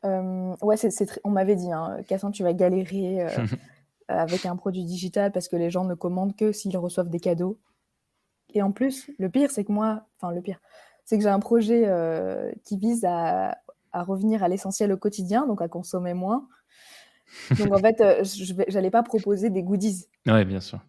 [0.04, 3.28] Euh, ouais, c'est, on m'avait dit, hein, Cassandre, tu vas galérer euh,
[4.08, 7.58] avec un produit digital parce que les gens ne commandent que s'ils reçoivent des cadeaux.
[8.52, 10.60] Et en plus, le pire, c'est que moi, enfin le pire,
[11.04, 13.58] c'est que j'ai un projet euh, qui vise à,
[13.92, 16.48] à, revenir à l'essentiel au quotidien, donc à consommer moins.
[17.58, 20.06] Donc en fait, je n'allais pas proposer des goodies.
[20.26, 20.80] Ouais, bien sûr.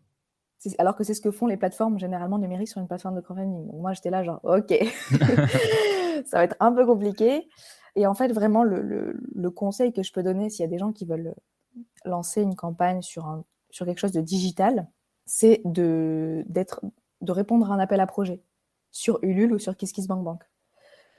[0.78, 3.68] Alors que c'est ce que font les plateformes généralement numériques sur une plateforme de crowdfunding.
[3.68, 4.72] Donc moi, j'étais là genre, ok,
[6.26, 7.48] ça va être un peu compliqué.
[7.96, 10.92] Et en fait, vraiment, le, conseil que je peux donner s'il y a des gens
[10.92, 11.36] qui veulent
[12.06, 14.88] lancer une campagne sur, un, sur quelque chose de digital,
[15.26, 18.42] c'est de, de répondre à un appel à projet
[18.92, 20.42] sur Ulule ou sur KissKissBankBank.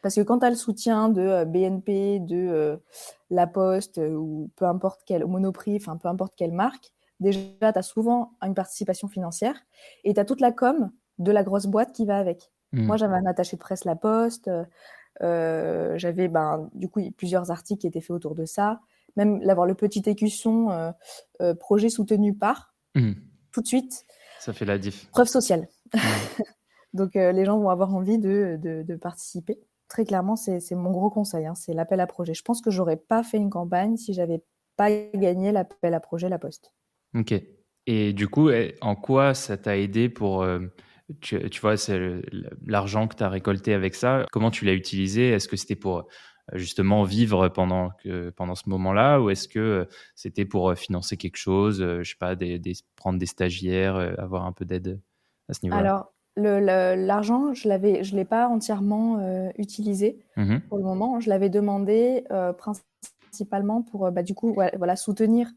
[0.02, 2.76] Parce que quand tu as le soutien de euh, BNP, de euh,
[3.30, 7.78] La Poste euh, ou peu importe quel Monoprix, enfin peu importe quelle marque, déjà tu
[7.78, 9.54] as souvent une participation financière
[10.04, 12.50] et tu as toute la com de la grosse boîte qui va avec.
[12.72, 12.85] Mmh.
[12.85, 14.50] Moi, j'avais un attaché de presse La Poste,
[15.20, 18.81] j'avais ben, du coup plusieurs articles qui étaient faits autour de ça.
[19.16, 20.90] Même l'avoir le petit écusson euh,
[21.42, 23.12] euh, projet soutenu par, mmh.
[23.53, 24.07] tout de suite.
[24.40, 25.09] Ça fait la diff.
[25.11, 25.68] Preuve sociale.
[25.94, 25.98] Mmh.
[26.94, 29.59] Donc les gens vont avoir envie de, de, participer.
[29.88, 32.35] Très clairement, c'est mon gros conseil, hein, c'est l'appel à projet.
[32.35, 34.42] Je pense que j'aurais pas fait une campagne si j'avais
[34.77, 36.75] pas gagné l'appel à projet La Poste.
[37.14, 37.33] Ok.
[37.87, 40.46] Et du coup, eh, en quoi ça t'a aidé pour
[41.20, 42.22] tu, vois, c'est
[42.66, 44.27] l'argent que tu as récolté avec ça.
[44.33, 45.31] Comment tu l'as utilisé?
[45.31, 46.03] Est-ce que c'était pour euh,
[46.55, 49.20] justement vivre pendant, que, pendant ce moment-là?
[49.20, 52.61] Ou est-ce que euh, c'était pour euh, financer quelque chose Je sais pas, des,
[52.96, 55.01] prendre des stagiaires, avoir un peu d'aide
[55.48, 55.81] à ce niveau-là?
[55.81, 61.20] Alors, L'argent, je ne je l'ai pas entièrement euh, utilisé mmh pour le moment.
[61.20, 65.48] Je l'avais demandé euh, principalement pour bah, du coup voilà, soutenir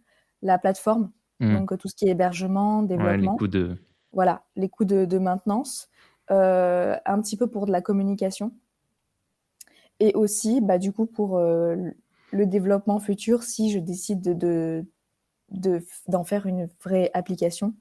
[0.41, 1.53] la plateforme, mmh.
[1.53, 3.31] donc tout ce qui est hébergement, développement.
[3.31, 3.77] les coûts de...
[4.15, 5.89] Voilà, les coûts de, de maintenance,
[6.29, 8.51] un petit peu pour de la communication.
[9.99, 14.85] Et aussi, bah, du coup, pour le développement futur, si je décide de,
[16.07, 17.73] d'en faire une vraie application,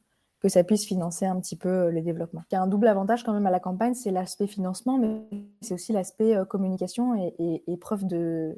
[0.44, 2.42] que ça puisse financer un petit peu euh, le développement.
[2.50, 5.22] Il y a un double avantage quand même à la campagne, c'est l'aspect financement, mais
[5.62, 8.54] c'est aussi l'aspect euh, communication et, preuve de,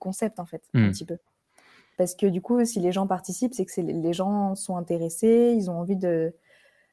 [0.00, 0.90] concept en fait, un hmm.
[0.90, 1.18] petit peu.
[1.96, 5.70] Parce que du coup, si les gens participent, c'est que les gens sont intéressés, ils
[5.70, 6.34] ont envie de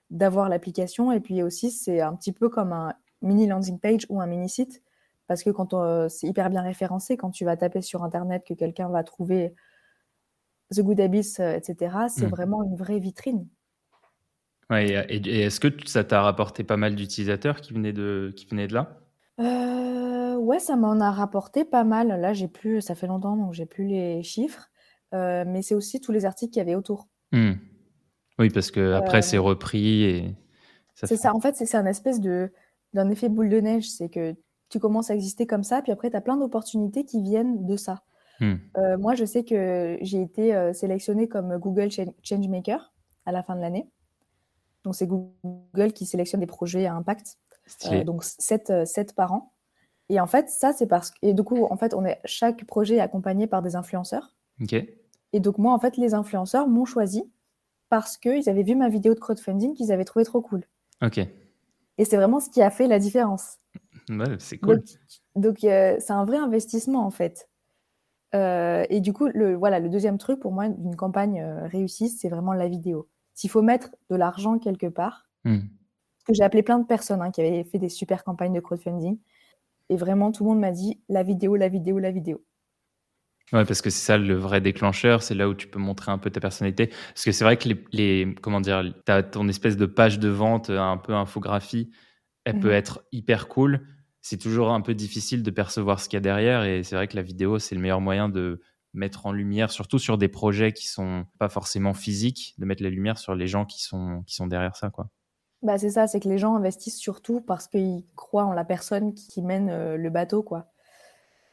[0.09, 4.21] d'avoir l'application, et puis aussi c'est un petit peu comme un mini landing page ou
[4.21, 4.81] un mini site,
[5.27, 8.53] parce que quand euh, c'est hyper bien référencé, quand tu vas taper sur internet que
[8.53, 9.53] quelqu'un va trouver
[10.73, 12.29] The Good Abyss, euh, etc., c'est hmm.
[12.29, 13.47] vraiment une vraie vitrine.
[14.69, 18.67] Ouais, et, est-ce que ça t'a rapporté pas mal d'utilisateurs qui venaient de, qui venaient
[18.67, 18.99] de là?
[19.39, 19.77] Euh,
[20.47, 22.07] Ouais, ça m'en a rapporté pas mal.
[22.07, 24.69] Là, j'ai plus, ça fait longtemps, donc j'ai plus les chiffres.
[25.13, 27.09] Euh, mais c'est aussi tous les articles qu'il y avait autour.
[27.33, 27.53] Hmm.
[28.39, 30.35] Oui, parce que après c'est repris et.
[30.93, 31.35] C'est ça.
[31.35, 32.51] En fait, c'est un espèce de
[32.93, 33.89] d'un effet boule de neige.
[33.89, 34.35] C'est que
[34.69, 37.77] tu commences à exister comme ça, puis après, tu as plein d'opportunités qui viennent de
[37.77, 38.03] ça.
[38.39, 38.55] Hmm.
[38.77, 41.89] Euh, moi, je sais que j'ai été euh, sélectionnée comme Google
[42.23, 42.93] Changemaker
[43.25, 43.89] à la fin de l'année.
[44.83, 47.37] Donc, c'est Google qui sélectionne des projets à impact.
[47.91, 49.53] Euh, donc, 7, par an.
[50.09, 51.17] Et en fait, ça, c'est parce que.
[51.21, 52.19] Et du coup, en fait, on est...
[52.25, 54.35] chaque projet est accompagné par des influenceurs.
[55.33, 57.29] Et donc, moi, en fait, les influenceurs m'ont choisi
[57.89, 60.63] parce qu'ils avaient vu ma vidéo de crowdfunding qu'ils avaient trouvé trop cool.
[61.03, 61.19] OK.
[61.97, 63.57] Et c'est vraiment ce qui a fait la différence.
[64.09, 64.83] Ouais, c'est cool.
[65.35, 67.49] Donc, c'est un vrai investissement, en fait.
[68.35, 72.09] Euh, et du coup, le, voilà, le deuxième truc pour moi d'une campagne euh, réussie,
[72.09, 73.07] c'est vraiment la vidéo.
[73.33, 75.59] S'il faut mettre de l'argent quelque part, mmh.
[76.25, 79.17] que j'ai appelé plein de personnes hein, qui avaient fait des super campagnes de crowdfunding,
[79.89, 82.43] et vraiment tout le monde m'a dit la vidéo, la vidéo, la vidéo.
[83.53, 86.17] Ouais, parce que c'est ça le vrai déclencheur, c'est là où tu peux montrer un
[86.17, 86.87] peu ta personnalité.
[86.87, 90.27] Parce que c'est vrai que les, les comment dire, as ton espèce de page de
[90.27, 91.89] vente, un peu infographie,
[92.43, 92.73] elle peut mmh.
[92.73, 93.87] être hyper cool,
[94.21, 96.65] c'est toujours un peu difficile de percevoir ce qu'il y a derrière.
[96.65, 98.61] Et c'est vrai que la vidéo, c'est le meilleur moyen de
[98.93, 102.89] mettre en lumière, surtout sur des projets qui sont pas forcément physiques, de mettre la
[102.89, 104.89] lumière sur les gens qui sont, qui sont derrière ça.
[104.89, 105.09] Quoi.
[105.61, 109.13] Bah c'est ça, c'est que les gens investissent surtout parce qu'ils croient en la personne
[109.13, 110.43] qui mène euh, le bateau.
[110.43, 110.67] quoi.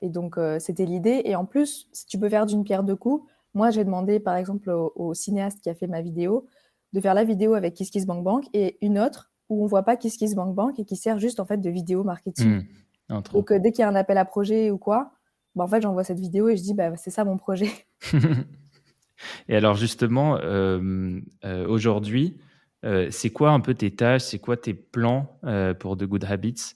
[0.03, 1.23] Et donc, euh, c'était l'idée.
[1.25, 4.37] Et en plus, si tu peux faire d'une pierre deux coups, moi, j'ai demandé, par
[4.37, 6.47] exemple, au, cinéaste qui a fait ma vidéo,
[6.93, 9.97] de faire la vidéo avec Kiss Bank Bank et une autre où on voit pas
[9.97, 12.63] Kiss Kiss Bank Bank et qui sert juste en fait de vidéo marketing.
[13.09, 13.23] Mmh.
[13.33, 15.13] Donc dès qu'il y a un appel à projet ou quoi,
[15.55, 17.71] bah, en fait j'envoie cette vidéo et je dis bah c'est ça mon projet.
[19.49, 22.37] et alors justement euh, euh, aujourd'hui,
[22.85, 25.39] euh, c'est quoi un peu tes tâches, c'est quoi tes plans
[25.79, 26.75] pour The Good Habits?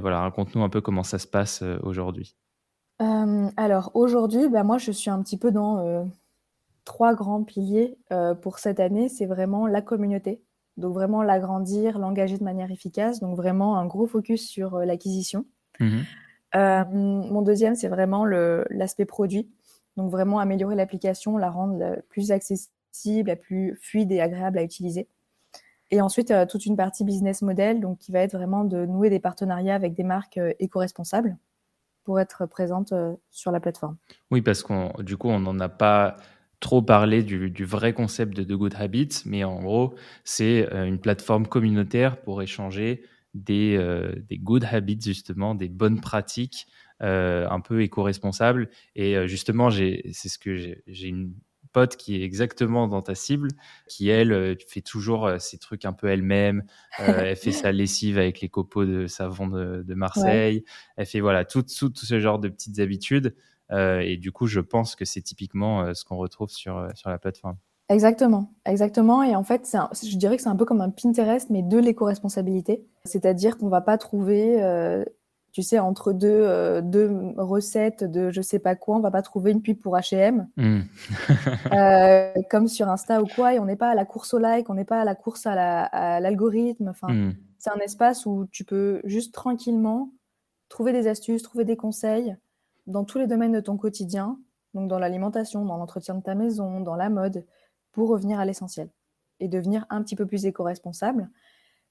[0.00, 2.36] Voilà, raconte-nous un peu comment ça se passe aujourd'hui.
[2.98, 6.08] alors aujourd'hui, bah, moi je suis un petit peu dans
[6.84, 7.96] trois grands piliers
[8.42, 9.08] pour cette année.
[9.08, 10.42] C'est vraiment la communauté.
[10.76, 13.20] Donc vraiment l'agrandir, l'engager de manière efficace.
[13.20, 15.44] Donc vraiment un gros focus sur euh, l'acquisition.
[15.80, 16.00] Mmh
[16.54, 19.50] euh, mon deuxième, c'est vraiment l'aspect produit.
[19.96, 25.08] Donc vraiment améliorer l'application, la rendre plus accessible, la plus fluide et agréable à utiliser.
[25.94, 29.10] Et ensuite, euh, toute une partie business model, donc qui va être vraiment de nouer
[29.10, 31.36] des partenariats avec des marques éco-responsables
[32.02, 32.92] pour être présente
[33.30, 33.96] sur la plateforme.
[34.30, 36.16] Oui, parce qu'on du coup, on n'en a pas
[36.64, 41.46] trop parler du, vrai concept de Good Habits, mais en gros, c'est euh, une plateforme
[41.46, 43.02] communautaire pour échanger
[43.34, 46.66] des, euh, good habits, justement, des bonnes pratiques
[47.02, 48.70] euh, un peu éco-responsables.
[48.96, 51.34] Et justement, c'est ce que j'ai une
[51.74, 53.48] pote qui est exactement dans ta cible,
[53.88, 56.64] qui elle fait toujours ces trucs un peu elle-même.
[56.98, 60.64] elle fait sa lessive avec les copeaux de savon de, Marseille.
[60.96, 63.34] Elle fait voilà tout, tout, tout, ce genre de petites habitudes.
[63.72, 66.90] Euh, et du coup, je pense que c'est typiquement euh, ce qu'on retrouve sur, euh,
[66.94, 67.56] sur la plateforme.
[67.88, 69.22] Exactement, exactement.
[69.22, 72.86] Et en fait, je dirais que c'est un peu comme un Pinterest, mais de l'éco-responsabilité.
[73.04, 74.56] C'est-à-dire qu'on va pas trouver,
[75.54, 79.52] tu sais, entre deux, deux recettes de je sais pas quoi, on va pas trouver
[79.52, 80.48] une pub pour H&M,
[82.50, 83.54] comme sur Insta ou quoi.
[83.54, 85.46] Et on n'est pas à la course au like, on n'est pas à la course
[85.46, 86.88] à l'algorithme.
[86.88, 87.36] enfin, mmh.
[87.58, 90.10] c'est un espace où tu peux juste tranquillement
[90.68, 92.36] trouver des astuces, trouver des conseils
[92.88, 94.40] dans tous les domaines de ton quotidien,
[94.74, 97.44] donc dans l'alimentation, dans l'entretien de ta maison, dans la mode,
[97.92, 98.88] pour revenir à l'essentiel
[99.38, 101.30] et devenir un petit peu plus éco-responsable.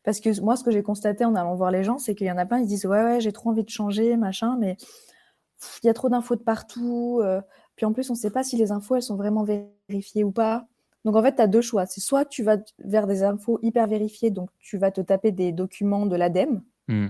[0.03, 2.31] Parce que moi, ce que j'ai constaté en allant voir les gens, c'est qu'il y
[2.31, 4.77] en a plein, ils disent Ouais, ouais, j'ai trop envie de changer, machin, mais
[5.83, 7.19] il y a trop d'infos de partout.
[7.23, 7.41] Euh.
[7.75, 9.45] puis en plus, on ne sait pas si les infos, elles sont vraiment
[9.89, 10.67] vérifiées ou pas.
[11.05, 11.85] Donc en fait, tu as deux choix.
[11.85, 15.51] C'est soit tu vas vers des infos hyper vérifiées, donc tu vas te taper des
[15.51, 17.07] documents de l'ADEME, hmm.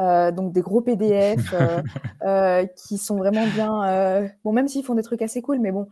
[0.00, 1.82] euh, donc des gros PDF euh,
[2.22, 4.30] euh, qui sont vraiment bien.
[4.44, 5.88] bon, même s'ils font des trucs assez cool, mais bon,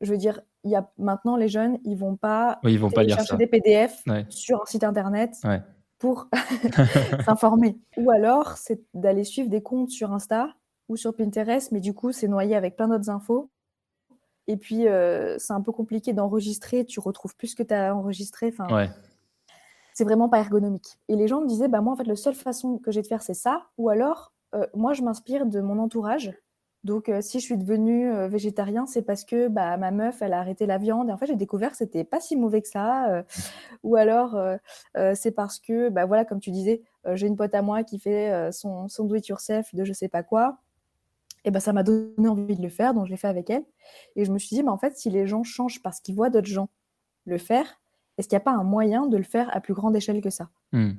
[0.00, 3.02] je veux dire, il y a maintenant les jeunes, ils vont pas, ils vont pas
[3.02, 5.34] lire chercher des PDF sur un site internet.
[5.98, 6.28] Pour
[7.24, 7.76] s'informer.
[7.96, 10.54] Ou alors, c'est d'aller suivre des comptes sur Insta
[10.88, 13.50] ou sur Pinterest, mais du coup, c'est noyé avec plein d'autres infos.
[14.46, 16.84] Et puis, euh, c'est un peu compliqué d'enregistrer.
[16.84, 18.48] Tu retrouves plus ce que tu as enregistré.
[18.48, 18.88] Enfin, ouais.
[19.92, 20.96] C'est vraiment pas ergonomique.
[21.08, 23.06] Et les gens me disaient, bah, moi, en fait, la seule façon que j'ai de
[23.08, 23.66] faire, c'est ça.
[23.76, 26.32] Ou alors, euh, moi, je m'inspire de mon entourage.
[26.84, 30.38] Donc, euh, si je suis devenue végétarien, c'est parce que bah, ma meuf, elle a
[30.38, 31.08] arrêté la viande.
[31.08, 33.24] Et en fait, j'ai découvert que c'était pas si mauvais que ça.
[33.82, 34.38] ou alors,
[35.14, 36.82] c'est parce que, bah, voilà, comme tu disais,
[37.14, 40.08] j'ai une pote à moi qui fait son, son do it yourself de je sais
[40.08, 40.58] pas quoi
[41.44, 43.64] et ben ça m'a donné envie de le faire, donc je l'ai fait avec elle.
[44.16, 46.30] Et je me suis dit, mais en fait, si les gens changent parce qu'ils voient
[46.30, 46.68] d'autres gens
[47.24, 47.80] le faire,
[48.16, 50.30] est-ce qu'il n'y a pas un moyen de le faire à plus grande échelle que
[50.30, 50.50] ça?
[50.72, 50.92] Hmm.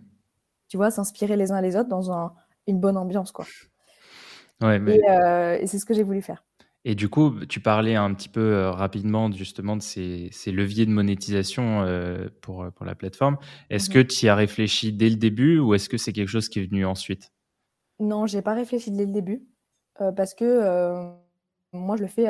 [0.68, 2.34] Tu vois, s'inspirer les uns les autres dans
[2.68, 3.46] une bonne ambiance, quoi.
[4.62, 6.44] Ouais, euh, Et, c'est ce que j'ai voulu faire.
[6.86, 10.92] Et du coup, tu parlais un petit peu euh, rapidement justement de ces, leviers de
[10.92, 13.38] monétisation euh, pour, pour la plateforme.
[13.70, 13.94] Est-ce mhm.
[13.94, 16.60] que tu y as réfléchi dès le début ou est-ce que c'est quelque chose qui
[16.60, 17.32] est venu ensuite?
[18.00, 19.44] Non, j'ai pas réfléchi dès le début.
[20.02, 21.12] Euh, parce que
[21.74, 22.28] moi, je le fais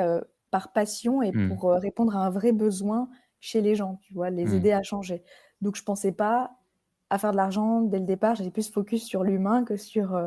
[0.50, 1.56] par passion et mmh.
[1.56, 3.08] pour répondre à un vrai besoin
[3.40, 4.54] chez les gens, tu vois, les mmh.
[4.56, 5.24] aider à changer.
[5.62, 6.52] Donc, je pensais pas
[7.12, 8.36] à faire de l'argent dès le départ.
[8.36, 10.20] J'étais plus focus sur l'humain que sur,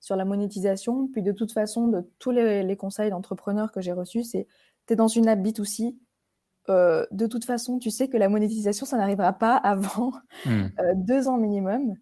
[0.00, 1.08] sur la monétisation.
[1.08, 4.46] Puis, de toute façon, de tous les, conseils d'entrepreneurs que j'ai reçus, c'est
[4.86, 5.96] tu es dans une app B2C.
[6.68, 10.12] de toute façon, tu sais que la monétisation, ça n'arrivera pas avant
[10.46, 10.66] mmh.
[10.96, 11.94] deux ans minimum,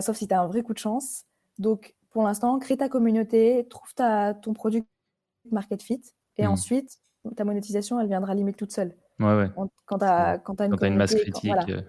[0.00, 1.24] sauf si tu as un vrai coup de chance.
[1.58, 4.84] Donc, pour l'instant, crée ta communauté, trouve ta, ton produit
[5.50, 6.00] market fit,
[6.36, 6.50] et hmm.
[6.50, 6.98] ensuite,
[7.36, 8.94] ta monétisation, elle viendra limite toute seule.
[9.18, 9.50] Ouais, ouais.
[9.86, 11.82] Quand tu as, une, une masse critique, euh,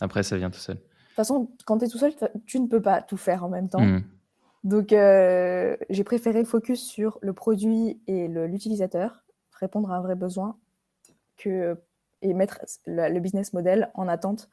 [0.00, 0.76] après, ça vient tout seul.
[0.76, 2.12] De toute façon, quand tu es tout seul,
[2.46, 3.80] tu ne peux pas tout faire en même temps.
[3.80, 4.02] Hmm.
[4.64, 9.22] Donc, euh, j'ai préféré focus sur le produit et l'utilisateur,
[9.52, 10.56] répondre à un vrai besoin,
[11.36, 11.76] que,
[12.22, 14.48] et mettre le, business model en attente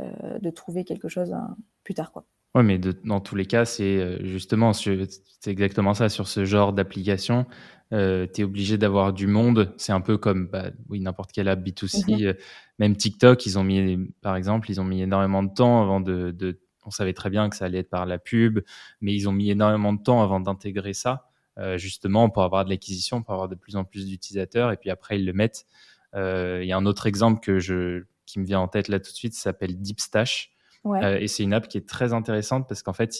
[0.00, 2.12] euh, de trouver quelque chose hein, plus tard.
[2.12, 2.24] Quoi.
[2.56, 5.08] Oui, mais dans tous les cas, c'est euh, justement, c'est
[5.46, 6.08] exactement ça.
[6.08, 7.44] Sur ce genre d'application,
[7.92, 9.74] euh, tu es obligé d'avoir du monde.
[9.76, 12.14] C'est un peu comme bah, oui, n'importe quelle app B2C.
[12.14, 12.26] Mhm.
[12.28, 12.32] Euh,
[12.78, 16.30] même TikTok, ils ont mis, par exemple, ils ont mis énormément de temps avant de,
[16.30, 18.60] de, On savait très bien que ça allait être par la pub,
[19.00, 21.28] mais ils ont mis énormément de temps avant d'intégrer ça,
[21.76, 24.72] justement pour avoir de l'acquisition, pour avoir de plus en plus d'utilisateurs.
[24.72, 25.66] Et puis après, ils le mettent.
[26.14, 29.10] Il y a un autre exemple que je, qui me vient en tête là tout
[29.10, 30.52] de suite, ça s'appelle DeepStash.
[30.84, 33.16] Euh, et c'est une app qui est très intéressante parce qu'en fait,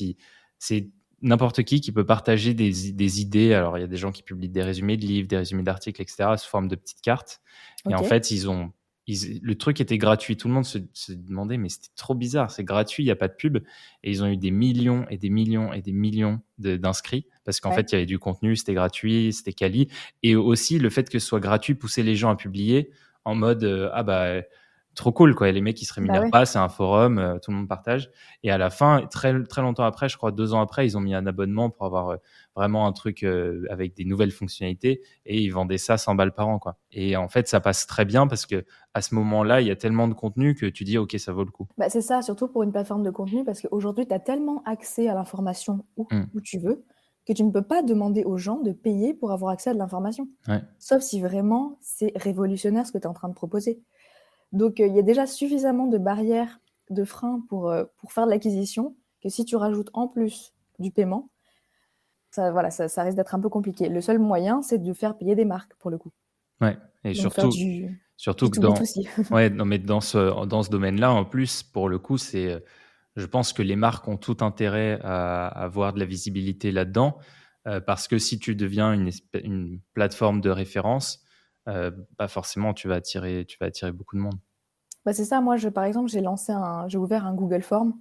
[0.59, 0.91] c'est
[1.23, 3.55] n'importe qui qui peut partager des, idées.
[3.55, 6.01] Alors, il y a des gens qui publient des résumés de livres, des résumés d'articles,
[6.01, 7.41] etc., sous forme de petites cartes.
[7.89, 8.73] Et en fait, ils ont,
[9.07, 10.37] le truc était gratuit.
[10.37, 10.79] Tout le monde se,
[11.13, 12.51] demandait, mais c'était trop bizarre.
[12.51, 13.59] C'est gratuit, il n'y a pas de pub.
[14.03, 17.71] Et ils ont eu des millions et des millions et des millions d'inscrits parce qu'en
[17.73, 19.89] fait, il y avait du contenu, c'était gratuit, c'était quali.
[20.25, 22.91] Et aussi, le fait que ce soit gratuit poussait les gens à publier
[23.25, 24.43] en mode, euh, ah bah,
[24.97, 25.53] trop cool quoi.
[25.53, 28.11] les mecs qui se rémunèrent pas, c'est un forum, euh, tout le monde partage.
[28.43, 31.01] Et à la fin, très très longtemps après, je crois deux ans après, ils ont
[31.01, 32.17] mis un abonnement pour avoir euh,
[32.57, 36.49] vraiment un truc euh, avec des nouvelles fonctionnalités et ils vendaient ça 100 balles par
[36.49, 36.79] an quoi.
[36.91, 39.77] Et en fait, ça passe très bien parce que à ce moment-là, il y a
[39.77, 41.69] tellement de contenu que tu dis OK, ça vaut le coup.
[41.79, 45.09] Bah, c'est ça, surtout pour une plateforme de contenu parce qu'aujourd'hui, tu as tellement accès
[45.09, 46.25] à l'information où, mmh.
[46.35, 46.85] où tu veux
[47.27, 49.79] que tu ne peux pas demander aux gens de payer pour avoir accès à de
[49.79, 50.29] l'information.
[50.79, 53.83] Sauf si vraiment c'est révolutionnaire ce que tu es en train de proposer.
[54.57, 58.25] Donc, euh, il y a déjà suffisamment de barrières, de freins pour, euh, pour faire
[58.25, 61.31] de l'acquisition, que si tu rajoutes en plus du paiement,
[62.31, 63.89] ça, voilà, ça, risque d'être un peu compliqué.
[63.89, 66.11] Le seul moyen, c'est de faire payer des marques, pour le coup.
[66.61, 67.51] Ouais, et surtout,
[68.17, 68.75] surtout que dans,
[69.31, 72.61] ouais, non, mais dans ce, dans ce domaine-là, en plus, pour le coup, c'est, euh,
[73.17, 77.19] je pense que les marques ont tout intérêt à, avoir de la visibilité là-dedans,
[77.85, 79.11] parce que si tu deviens une,
[79.43, 81.27] une plateforme de référence,
[81.69, 84.39] euh, bah forcément, tu vas attirer, tu vas attirer beaucoup de monde.
[85.07, 85.41] Bah c'est ça.
[85.41, 87.95] Moi, je, par exemple, j'ai lancé un, j'ai ouvert un Google Form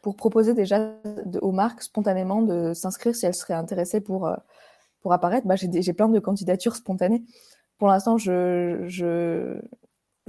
[0.00, 0.92] pour proposer déjà
[1.42, 4.36] aux marques spontanément de s'inscrire si elles seraient intéressées pour, euh,
[5.00, 5.44] pour apparaître.
[5.44, 7.24] Bah, j'ai, j'ai plein de candidatures spontanées.
[7.78, 9.60] Pour l'instant, je, je,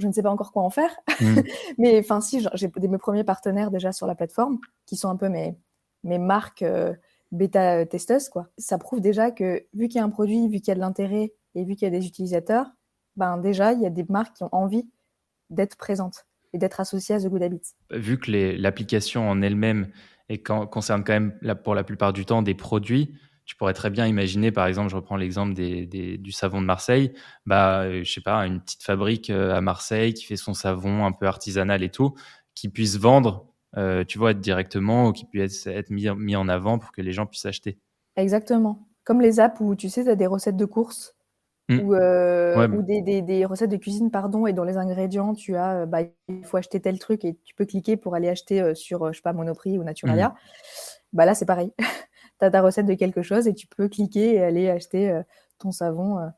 [0.00, 0.90] je ne sais pas encore quoi en faire.
[1.20, 1.40] Mmh.
[1.78, 5.28] Mais enfin, si, j'ai mes premiers partenaires déjà sur la plateforme qui sont un peu
[5.28, 5.56] mes,
[6.02, 6.92] mes marques euh,
[7.30, 8.28] bêta testeuses.
[8.28, 8.48] Quoi.
[8.58, 10.80] Ça prouve déjà que vu qu'il y a un produit, vu qu'il y a de
[10.80, 12.66] l'intérêt et vu qu'il y a des utilisateurs,
[13.14, 14.88] ben déjà, il y a des marques qui ont envie
[15.50, 17.74] d'être présentes et d'être associées à The Good Habits.
[17.90, 19.90] Vu que l'application en elle-même
[20.44, 23.14] concerne quand même pour la plupart du temps des produits,
[23.48, 27.14] tu pourrais très bien imaginer, par exemple, je reprends l'exemple du savon de Marseille,
[27.46, 31.06] bah, euh, je sais pas, une petite fabrique euh, à Marseille qui fait son savon
[31.06, 32.14] un peu artisanal et tout,
[32.54, 33.46] qui puisse vendre,
[33.78, 37.12] euh, tu vois, directement ou qui puisse être mis, mis, en avant pour que les
[37.12, 37.78] gens puissent acheter.
[38.16, 38.86] Exactement.
[39.04, 41.14] Comme les apps où, tu sais, tu as des recettes de courses
[41.68, 41.80] mmh.
[41.80, 46.56] ou, des, recettes de cuisine, pardon, et dans les ingrédients, tu as, bah, il faut
[46.56, 49.78] acheter tel truc et tu peux cliquer pour aller acheter sur, je sais pas, Monoprix
[49.78, 50.28] ou Naturalia.
[50.28, 50.34] Mmh.
[51.12, 51.72] Bah là, c'est pareil.
[52.38, 55.22] tu as ta recette de quelque chose et tu peux cliquer et aller acheter euh,
[55.58, 56.18] ton savon.
[56.18, 56.28] Euh,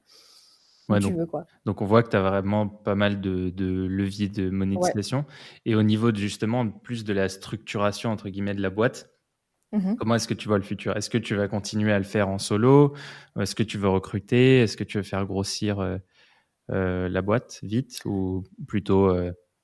[0.88, 1.46] où tu veux, quoi.
[1.66, 5.24] donc, on voit que tu as vraiment pas mal de, leviers de monétisation.
[5.64, 9.08] Et au niveau de, justement plus de la structuration entre guillemets de la boîte,
[9.72, 10.96] mmh comment est-ce que tu vois le futur?
[10.96, 12.94] Est-ce que tu vas continuer à le faire en solo?
[13.38, 14.60] Est-ce que tu veux recruter?
[14.62, 15.80] Est-ce que tu veux faire grossir
[16.70, 19.14] euh, la boîte vite ou plutôt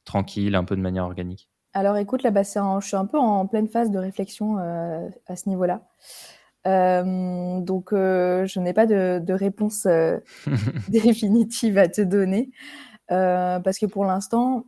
[0.05, 1.51] tranquille, un peu de manière organique?
[1.77, 5.37] Alors écoute, là, bah, je suis un peu en pleine phase de réflexion euh, à
[5.37, 5.87] ce niveau-là.
[6.67, 9.87] Euh, donc, euh, je n'ai pas de, réponse
[10.89, 12.51] définitive à te donner
[13.09, 14.65] parce que pour l'instant,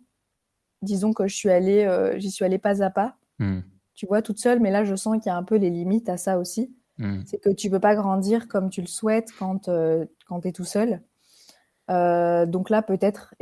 [0.83, 3.17] disons que je suis allée, j'y suis allée pas à pas.
[3.39, 3.61] Hmm.
[3.99, 6.09] Tu vois, toute seule, mais là, je sens qu'il y a un peu les limites
[6.09, 6.73] à ça aussi.
[6.99, 7.23] Hmm.
[7.27, 9.69] C'est que tu peux pas grandir comme tu le souhaites quand,
[10.29, 11.03] quand tu es tout seul.
[11.89, 13.35] donc là, peut-être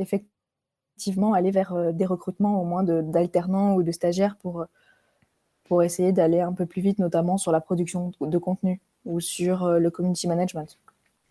[0.96, 4.64] effectivement aller vers euh, des recrutements au moins d'alternants ou de stagiaires pour, euh,
[5.64, 9.64] pour essayer d'aller un peu plus vite, notamment sur la production de contenu ou sur
[9.64, 10.78] euh, le community management.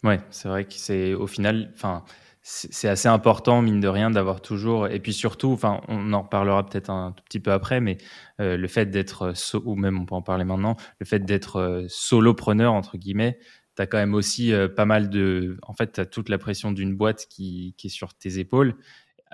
[0.03, 2.03] Ouais, c'est vrai que c'est au final, enfin,
[2.47, 6.63] c'est assez important, mine de rien, d'avoir toujours, et puis surtout, enfin, on en reparlera
[6.63, 7.97] peut-être un tout petit peu après, mais
[8.37, 9.33] le fait d'être,
[9.63, 13.39] ou même on peut en parler maintenant, le fait d'être solopreneur, entre guillemets,
[13.75, 15.57] tu as quand même aussi pas mal de.
[15.63, 18.75] En fait, tu as toute la pression d'une boîte qui, qui, est sur tes épaules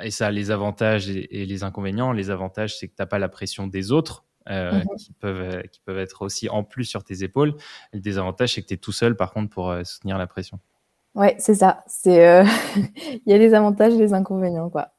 [0.04, 2.12] et ça a les avantages et, les inconvénients.
[2.12, 4.26] Les avantages, c'est que tu n'as pas la pression des autres.
[4.50, 4.86] Euh, mhm.
[4.98, 7.54] qui, peuvent, qui peuvent être aussi en plus sur tes épaules.
[7.94, 10.60] Le désavantage, c'est que tu es tout seul, par contre, pour euh, soutenir la pression.
[11.16, 11.84] Ouais, c'est ça.
[11.88, 12.44] C'est, euh,
[13.26, 14.90] il y a les avantages et les inconvénients, quoi.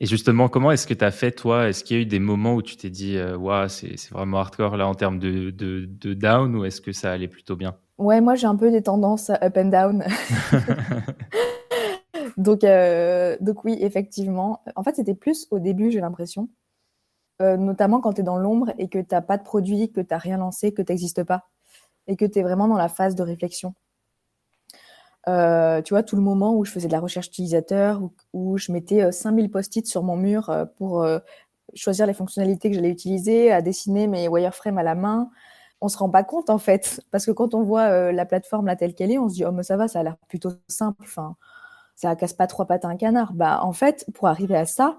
[0.00, 1.68] Et justement, comment est-ce que tu as fait, toi?
[1.68, 4.76] Est-ce qu'il y a eu des moments où tu t'es dit, waouh, c'est, vraiment hardcore
[4.76, 7.76] là en termes de, de, de down, ou est-ce que ça allait plutôt bien?
[7.96, 10.04] Ouais, moi j'ai un peu des tendances up and down.
[12.36, 14.62] donc, euh, donc oui, effectivement.
[14.74, 16.48] En fait, c'était plus au début, j'ai l'impression.
[17.42, 20.00] Euh, notamment quand tu es dans l'ombre et que tu n'as pas de produit, que
[20.00, 21.48] tu n'as rien lancé, que tu n'existes pas.
[22.08, 23.74] Et que tu es vraiment dans la phase de réflexion.
[25.28, 28.00] Euh, tu vois, tout le moment où je faisais de la recherche utilisateur,
[28.32, 31.06] où, je mettais 5000 post-it sur mon mur pour
[31.74, 35.30] choisir les fonctionnalités que j'allais utiliser, à dessiner mes wireframes à la main,
[35.80, 37.00] on se rend pas compte en fait.
[37.10, 39.52] Parce que quand on voit la plateforme là telle qu'elle est, on se dit, oh,
[39.52, 41.02] mais ça va, ça a l'air plutôt simple.
[41.02, 41.36] Enfin,
[41.94, 43.32] ça casse pas trois pattes à un canard.
[43.32, 44.98] Bah, en fait, pour arriver à ça,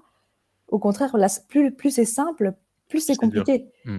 [0.68, 1.16] au contraire,
[1.48, 2.54] plus, plus c'est simple,
[2.88, 3.70] plus c'est compliqué.
[3.84, 3.98] Hmm.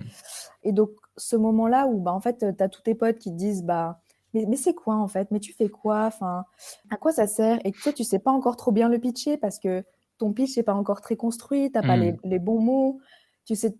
[0.64, 3.36] Et donc, ce moment-là où, bah, en fait, tu as tous tes potes qui te
[3.36, 4.02] disent, bah,
[4.38, 5.30] mais, mais c'est quoi en fait?
[5.32, 6.06] Mais tu fais quoi?
[6.06, 6.46] Enfin,
[6.90, 7.60] à quoi ça sert?
[7.66, 9.84] Et toi, tu sais pas encore trop bien le pitcher parce que
[10.18, 12.18] ton pitch n'est pas encore très construit, tu n'as pas hmm.
[12.24, 13.00] les, bons mots,
[13.46, 13.76] tu sais,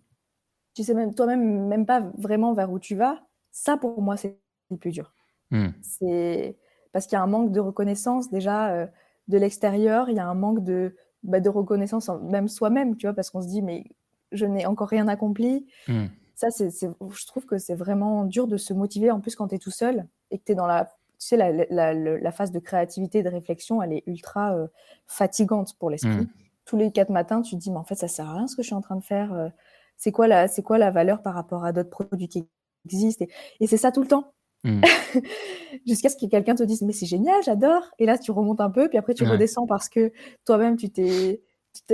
[0.74, 3.20] tu sais même toi-même même pas vraiment vers où tu vas.
[3.50, 4.38] Ça, pour moi, c'est
[4.70, 5.12] le plus dur.
[5.50, 5.68] Hmm.
[5.82, 6.56] C'est
[6.92, 8.72] parce qu'il y a un manque de reconnaissance déjà.
[8.72, 8.86] Euh,
[9.28, 13.12] de l'extérieur, il y a un manque de, bah, de reconnaissance, même soi-même, tu vois,
[13.12, 13.84] parce qu'on se dit, mais
[14.32, 15.66] je n'ai encore rien accompli.
[15.86, 16.06] Hmm.
[16.34, 19.56] Ça, c'est, je trouve que c'est vraiment dur de se motiver, en plus, quand tu
[19.56, 20.86] es tout seul et que tu es dans la,
[21.18, 24.68] tu sais, la, la, phase de créativité, de réflexion, elle est ultra euh,
[25.06, 26.10] fatigante pour l'esprit.
[26.10, 26.28] Hmm.
[26.64, 28.54] Tous les quatre matins, tu te dis, mais en fait, ça sert à rien ce
[28.54, 29.32] que je suis en train de faire.
[29.32, 29.48] Euh.
[29.96, 32.46] c'est quoi la, c'est quoi la valeur par rapport à d'autres produits qui
[32.84, 33.24] existent?
[33.60, 34.32] Et c'est ça tout le temps.
[34.64, 34.82] Mmh.
[35.86, 37.82] Jusqu'à ce que quelqu'un te dise mais c'est génial, j'adore.
[37.98, 40.12] Et là tu remontes un peu, puis après tu redescends parce que
[40.44, 41.42] toi-même tu t'es,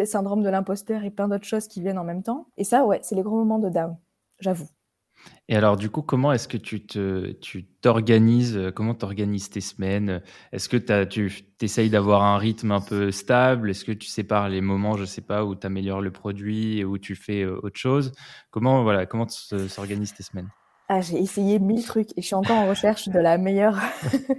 [0.07, 2.47] syndrome de l'imposteur et plein d'autres choses qui viennent en même temps.
[2.57, 3.97] Et ça ouais, c'est les gros moments de down,
[4.41, 4.68] j'avoue.
[5.48, 6.86] Et alors du coup, comment est-ce que tu
[7.82, 10.22] t'organises Comment t'organises tes semaines?
[10.52, 13.70] Est-ce que tu essayes d'avoir un rythme un peu stable?
[13.70, 16.84] Est-ce que tu sépares les moments, je sais pas, où tu améliores le produit et
[16.84, 18.12] où tu fais euh, autre chose?
[18.50, 20.48] Comment voilà, comment s'organisent tes semaines?
[20.88, 23.78] Ah, j'ai essayé mille trucs et je suis encore en recherche de la meilleure,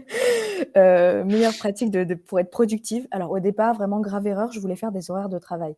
[0.77, 1.91] euh, meilleure pratique
[2.27, 3.07] pour être productive.
[3.09, 5.75] Alors au départ, vraiment grave erreur, je voulais faire des horaires de travail.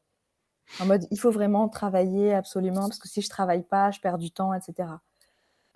[0.80, 4.18] En mode, il faut vraiment travailler absolument parce que si je travaille pas, je perds
[4.18, 4.90] du temps, etc.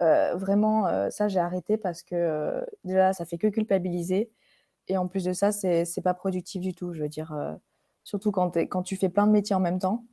[0.02, 4.32] Euh, vraiment, euh, ça j'ai arrêté parce que déjà ça fait que culpabiliser
[4.88, 6.94] et en plus de ça, c'est pas productif du tout.
[6.94, 7.34] Je veux dire,
[8.04, 10.06] surtout quand, quand tu fais plein de métiers en même temps,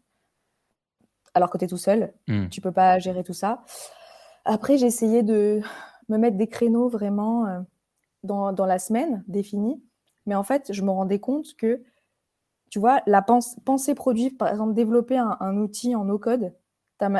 [1.34, 2.48] alors que tu es tout seul, mmh.
[2.48, 3.64] tu peux pas gérer tout ça.
[4.44, 5.60] Après, j'ai essayé de
[6.08, 7.60] me mettre des créneaux vraiment euh,
[8.22, 9.82] dans, dans, la semaine définie.
[10.26, 11.82] Mais en fait, je me rendais compte que,
[12.70, 16.52] tu vois, la pensée produit, par exemple, développer un, outil en no-code,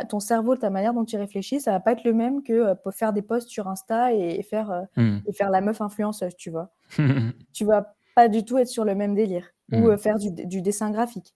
[0.08, 2.92] ton cerveau, ta manière dont tu réfléchis, ça va pas être le même que pour
[2.92, 5.18] faire des posts sur Insta et, faire, mmh.
[5.26, 6.70] et faire la meuf influenceuse, tu vois.
[7.52, 9.98] tu vas pas du tout être sur le même délire ou mmh.
[9.98, 11.34] faire du, du, dessin graphique.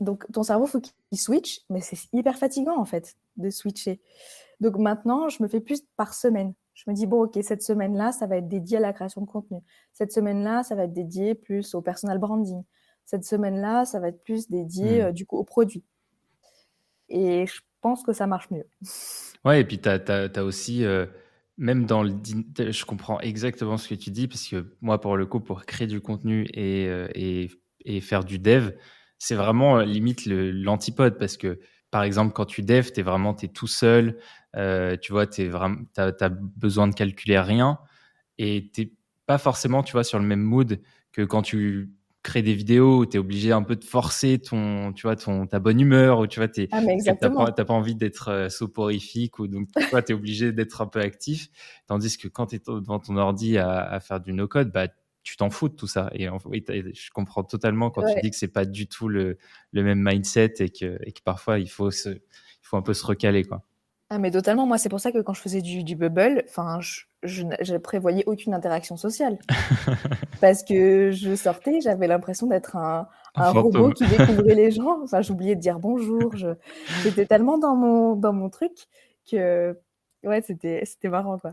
[0.00, 4.00] Donc ton cerveau, faut qu'il switch, mais c'est hyper fatigant en fait de switcher.
[4.60, 6.54] Donc maintenant, je me fais plus par semaine.
[6.80, 9.26] Je me dis, bon, ok, cette semaine-là, ça va être dédié à la création de
[9.26, 9.58] contenu.
[9.92, 12.62] Cette semaine-là, ça va être dédié plus au personal branding.
[13.04, 15.04] Cette semaine-là, ça va être plus dédié mmh.
[15.04, 15.84] euh, du coup au produit.
[17.10, 18.66] Et je pense que ça marche mieux.
[19.46, 21.06] Ouais, et puis tu as, aussi, euh,
[21.56, 22.12] même dans le.
[22.58, 25.86] Je comprends exactement ce que tu dis, parce que moi, pour le coup, pour créer
[25.86, 27.48] du contenu et, euh, et,
[27.86, 28.72] et faire du dev,
[29.16, 31.58] c'est vraiment limite l'antipode, parce que
[31.90, 34.18] par exemple, quand tu dev, tu es vraiment es tout seul,
[34.56, 35.50] euh, tu vois, tu
[35.96, 37.78] as, besoin de calculer rien
[38.38, 38.92] et tu
[39.26, 40.80] pas forcément, tu vois, sur le même mood
[41.12, 44.92] que quand tu crées des vidéos où tu es obligé un peu de forcer ton,
[44.92, 46.80] tu vois, ton, ta bonne humeur ou tu vois, tu ah,
[47.14, 51.48] pas, pas, envie d'être euh, soporifique ou donc tu es obligé d'être un peu actif.
[51.86, 54.88] Tandis que quand tu es devant ton ordi à, à faire du no-code, bah,
[55.22, 56.10] tu t'en fous de tout ça.
[56.14, 59.38] Et je comprends totalement quand tu dis que c'est pas du tout le,
[59.72, 62.20] le, même mindset et que, et que parfois il faut, se, il
[62.62, 63.44] faut un peu se recaler.
[63.44, 63.62] Quoi.
[64.12, 64.66] Ah, mais totalement.
[64.66, 68.24] Moi, c'est pour ça que quand je faisais du, du bubble, enfin, je, je, prévoyais
[68.26, 69.38] aucune interaction sociale.
[70.40, 73.06] Parce que je sortais, j'avais l'impression d'être un,
[73.36, 75.00] un, robot qui découvrait les gens.
[75.04, 76.34] Enfin, j'oubliais de dire bonjour.
[77.04, 78.72] J'étais tellement dans mon, dans mon truc
[79.30, 79.78] que,
[80.24, 81.52] ouais, c'était marrant, quoi.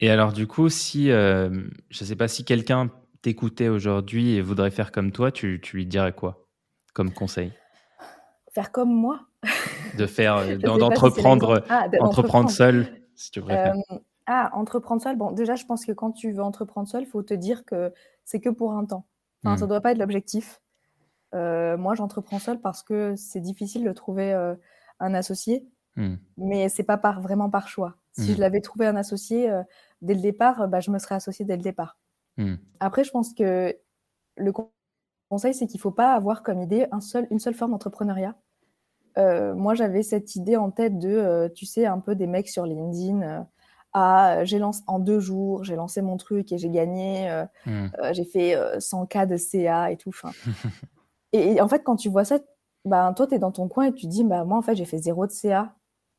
[0.00, 1.48] Et alors, du coup, si, euh,
[1.88, 2.90] je ne sais pas, si quelqu'un
[3.22, 6.46] t'écoutait aujourd'hui et voudrait faire comme toi, tu, tu, lui dirais quoi
[6.92, 7.52] comme conseil?
[8.52, 9.20] Faire comme moi?
[9.96, 13.74] De faire, euh, d'entreprendre ah, entreprendre seul, si tu préfères.
[13.90, 15.16] Euh, ah, entreprendre seul.
[15.16, 17.92] Bon, déjà, je pense que quand tu veux entreprendre seul, il faut te dire que
[18.24, 19.06] c'est que pour un temps.
[19.44, 19.58] Enfin, mmh.
[19.58, 20.60] ça ne doit pas être l'objectif.
[21.32, 24.32] moi, j'entreprends seul parce que c'est difficile de trouver
[25.00, 25.66] un associé,
[25.96, 26.14] mmh.
[26.38, 27.96] mais c'est pas par, vraiment par choix.
[28.18, 28.40] Si je mmh.
[28.40, 29.62] l'avais trouvé un associé euh,
[30.02, 31.98] dès le départ, bah, je me serais associée dès le départ.
[32.36, 32.54] Mmh.
[32.80, 33.76] Après, je pense que
[34.36, 34.52] le
[35.30, 38.34] conseil, c'est qu'il ne faut pas avoir comme idée un seul, une seule forme d'entrepreneuriat.
[39.18, 42.48] Euh, moi, j'avais cette idée en tête de, euh, tu sais, un peu des mecs
[42.48, 43.46] sur LinkedIn.
[43.94, 47.44] ah, j'ai lancé en deux jours, j'ai lancé mon truc et j'ai gagné.
[47.64, 47.86] Mmh.
[48.12, 50.12] j'ai fait 100 k de CA et tout.
[51.32, 52.38] et, en fait, quand tu vois ça,
[52.84, 54.76] bah, toi, tu es dans ton coin et tu te dis, bah, moi, en fait,
[54.76, 55.74] j'ai fait zéro de CA.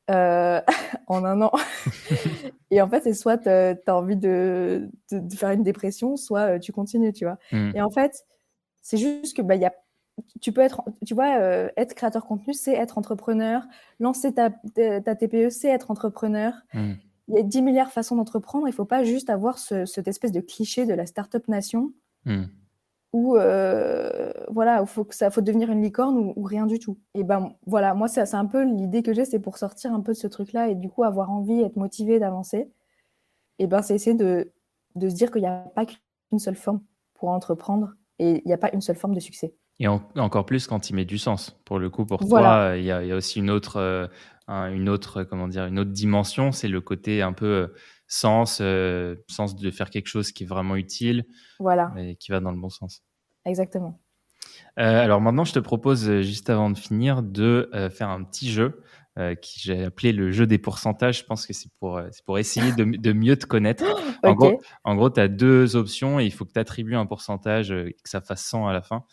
[0.10, 0.62] Euh,
[1.08, 1.52] en un an.
[2.72, 6.60] et en fait, c'est soit tu as envie de, de, faire une dépression, soit euh,
[6.60, 7.38] tu continues, tu vois.
[7.52, 7.72] Mmh.
[7.76, 8.26] Et en fait,
[8.82, 9.74] c'est juste que bah, y a,
[10.42, 13.64] tu peux être, tu vois, euh, être créateur contenu, c'est être entrepreneur.
[14.00, 16.54] Lancer ta, ta TPE, c'est être entrepreneur.
[16.74, 16.94] Mmh.
[17.30, 18.68] Il y a 10 milliards de façons d'entreprendre.
[18.68, 21.92] Il ne faut pas juste avoir ce, cette espèce de cliché de la startup nation.
[22.26, 22.46] Mmh
[23.14, 27.00] ou euh, voilà, il faut que ça faut devenir une licorne ou, rien du tout.
[27.14, 30.14] Et ben voilà, moi c'est un peu l'idée que j'ai, c'est pour sortir un peu
[30.14, 32.72] de ce truc-là et du coup avoir envie, être motivé d'avancer.
[33.60, 34.52] Et ben c'est essayer de,
[34.96, 36.82] de se dire qu'il n'y a pas qu'une seule forme
[37.14, 39.54] pour entreprendre et il n'y a pas une seule forme de succès.
[39.80, 41.60] Et encore plus quand il met du sens.
[41.64, 44.08] Pour le coup, pour toi, il y, a, aussi une autre, euh,
[44.48, 46.52] une autre, comment dire, une autre dimension.
[46.52, 47.68] C'est le côté un peu euh,
[48.08, 51.26] sens, euh, sens de faire quelque chose qui est vraiment utile
[51.60, 51.94] voilà.
[51.98, 53.04] et qui va dans le bon sens.
[53.46, 54.00] Exactement.
[54.80, 58.50] Euh, alors maintenant, je te propose, euh, juste avant de finir, de faire un petit
[58.50, 58.82] jeu
[59.42, 61.22] qui j'ai appelé le jeu des pourcentages.
[61.22, 63.84] Je pense que c'est pour, pour essayer de, de, mieux te connaître.
[64.24, 67.08] En gros, en gros tu as deux options et il faut que tu attribues un
[67.08, 69.06] pourcentage et que ça fasse 100 à la fin.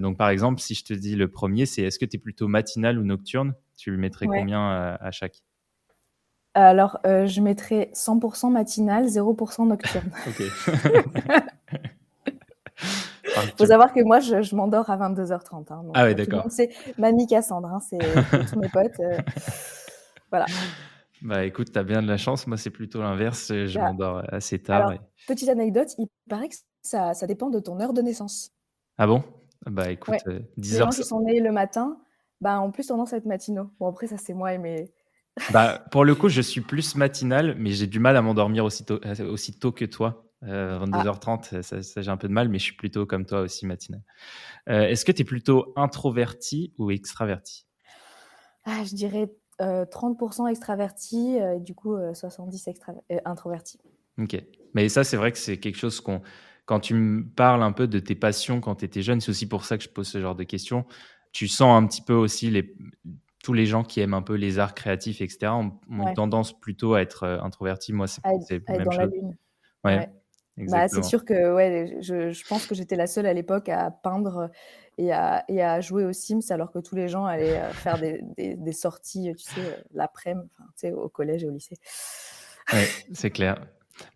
[0.00, 2.48] donc par exemple, si je te dis le premier, c'est est-ce que tu es plutôt
[2.48, 3.54] matinal ou nocturne?
[3.76, 5.40] Tu lui mettrais combien à chaque?
[6.54, 10.10] Alors, euh, je mettrais 100% matinal, 0% nocturne.
[13.42, 15.72] Il faut savoir que moi, je, m'endors à 22h30.
[15.72, 16.46] Hein, ah oui, d'accord.
[16.50, 17.98] C'est Mamie Cassandre, hein, c'est
[18.48, 19.00] tous mes potes.
[19.00, 19.18] Euh,
[20.30, 20.46] voilà.
[21.22, 22.46] Bah écoute, tu as bien de la chance.
[22.46, 23.48] Moi, c'est plutôt l'inverse.
[23.48, 24.92] Je bah, m'endors assez tard.
[25.26, 28.52] Petite anecdote, il paraît que ça, ça, dépend de ton heure de naissance.
[28.98, 29.24] Ah bon?
[29.66, 30.16] Bah écoute,
[30.56, 30.88] 10 heures.
[30.88, 31.96] Les gens qui sont nés le matin,
[32.40, 33.70] bah, ont plus tendance à être matinaux.
[33.80, 34.92] Bon, après, ça, c'est moi et mes,
[35.52, 38.84] bah, pour le coup, je suis plus matinal, mais j'ai du mal à m'endormir aussi
[38.84, 40.20] tôt, euh, aussi tôt que toi.
[40.42, 41.82] 22h30, euh, ah.
[41.82, 44.02] ça, j'ai un peu de mal, mais je suis plutôt comme toi aussi matinal.
[44.68, 47.66] Euh, est-ce que tu es plutôt introverti ou extraverti?
[48.64, 52.92] Ah, Je dirais 30% extraverti, et du coup 70% extra
[53.24, 53.78] introverti.
[54.18, 54.36] Ok.
[54.74, 56.22] Mais ça, c'est vrai que c'est quelque chose qu'on.
[56.66, 59.46] Quand tu me parles un peu de tes passions quand tu étais jeune, c'est aussi
[59.46, 60.86] pour ça que je pose ce genre de questions.
[61.32, 62.74] Tu sens un petit peu aussi les,
[63.44, 67.02] tous les gens qui aiment un peu les arts créatifs, etc., ont, tendance plutôt à
[67.02, 67.92] être euh, introvertis.
[67.92, 68.22] Moi, c'est
[68.66, 69.36] la lune.
[69.84, 70.08] Ouais.
[70.56, 73.90] Bah, c'est sûr que ouais, je, je pense que j'étais la seule à l'époque à
[73.90, 74.50] peindre
[74.98, 77.98] et à, et à, jouer aux Sims alors que tous les gens allaient euh, faire
[77.98, 81.50] des, des, des sorties, tu sais, euh, l'après-midi, enfin, tu sais, au collège et au
[81.50, 81.76] lycée.
[82.72, 83.66] Ouais, c'est clair.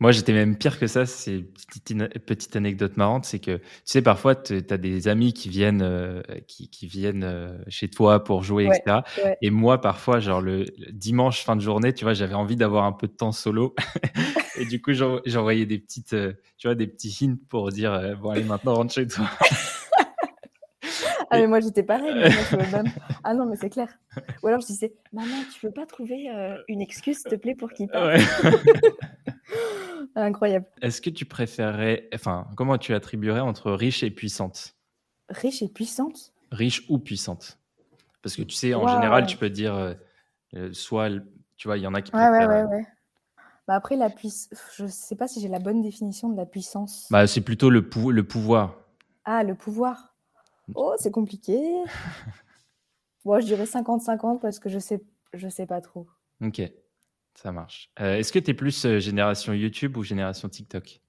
[0.01, 1.07] Moi, j'étais même pire que ça.
[1.07, 1.45] C'est
[1.91, 5.83] une petite, anecdote marrante, c'est que tu sais, parfois, tu as des amis qui viennent,
[5.83, 9.01] euh, qui, qui, viennent euh, chez toi pour jouer, etc.
[9.43, 12.93] Et moi, parfois, genre le, dimanche fin de journée, tu vois, j'avais envie d'avoir un
[12.93, 13.75] peu de temps solo.
[14.59, 18.31] et du coup, j'envoyais des petites, euh, tu vois, des petits hints pour dire, bon,
[18.31, 19.29] allez, maintenant rentre chez toi.
[21.31, 22.15] Ah, mais moi, j'étais pareil.
[22.15, 22.91] même...
[23.25, 23.89] Ah non, mais c'est clair.
[24.43, 26.29] Ou alors, je disais, maman, tu peux pas trouver
[26.69, 28.21] une excuse, s'il te plaît, pour qu'il parte?
[30.15, 30.67] Incroyable.
[30.81, 34.77] Est-ce que tu préférerais, enfin, comment tu attribuerais entre riche et puissante?
[35.29, 36.33] Riche et puissante?
[36.51, 37.59] Riche ou puissante?
[38.23, 39.95] Parce que tu sais, en général, tu peux dire euh,
[40.55, 41.11] euh, soit,
[41.57, 42.31] tu vois, il y en a qui préfèrent.
[42.33, 42.87] Ouais, ouais, euh, ouais.
[43.67, 47.07] Bah après, la puissance, je sais pas si j'ai la bonne définition de la puissance.
[47.11, 48.77] Bah, c'est plutôt le, le pouvoir.
[49.25, 50.08] Ah, le pouvoir.
[50.75, 51.59] Oh, c'est compliqué.
[53.25, 55.03] Moi, je dirais 50-50 parce que je sais,
[55.33, 56.07] je sais pas trop.
[56.43, 56.63] Ok.
[57.35, 57.91] Ça marche.
[58.01, 61.01] Euh, est-ce que tu es plus euh, génération YouTube ou génération TikTok?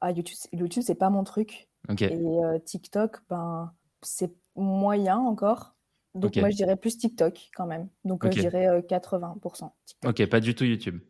[0.00, 1.68] Ah, YouTube, YouTube c'est pas mon truc.
[2.00, 5.74] Et euh, TikTok, ben, c'est moyen encore.
[6.14, 7.88] Donc moi, je dirais plus TikTok quand même.
[8.04, 9.70] Donc je dirais 80%
[10.04, 11.00] Ok, pas du tout YouTube.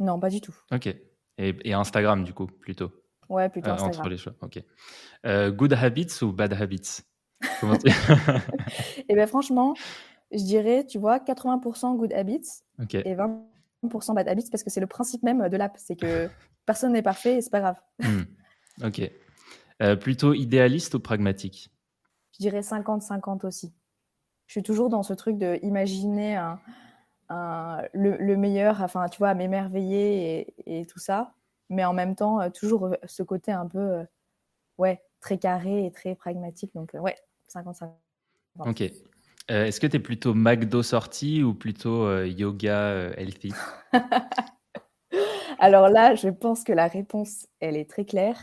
[0.00, 0.54] Non, pas du tout.
[0.72, 0.94] Ok.
[1.38, 2.90] Et, Instagram, du coup, plutôt?
[3.28, 4.00] Ouais, plutôt Instagram.
[4.00, 4.62] entre les choix, ok.
[5.56, 7.00] good habits ou bad habits?
[7.60, 7.78] Comment
[9.08, 9.74] Eh bien franchement,
[10.32, 12.62] je dirais, tu vois, 80% good habits
[12.92, 15.76] et 20% bad habits parce que c'est le principe même de l'app.
[15.78, 16.28] C'est que
[16.66, 17.80] personne n'est parfait et c'est pas grave.
[18.00, 18.22] Hmm.
[18.84, 19.10] Ok.
[19.82, 21.70] Euh, plutôt idéaliste ou pragmatique?
[22.32, 23.72] Je dirais 50-50 aussi.
[24.46, 30.54] Je suis toujours dans ce truc de imaginer un, le, meilleur, enfin, tu vois, m'émerveiller
[30.66, 31.34] et, tout ça.
[31.74, 34.04] Mais en même temps, euh, toujours euh, ce côté un peu,
[34.78, 36.72] ouais, très carré et très pragmatique.
[36.74, 37.16] Donc, ouais,
[37.48, 37.90] 50-50.
[38.60, 38.82] Ok.
[39.50, 43.52] Euh, est-ce que tu es plutôt McDo sorti ou plutôt euh, yoga euh, healthy?
[45.58, 48.40] Alors là, je pense que la réponse, elle est très claire.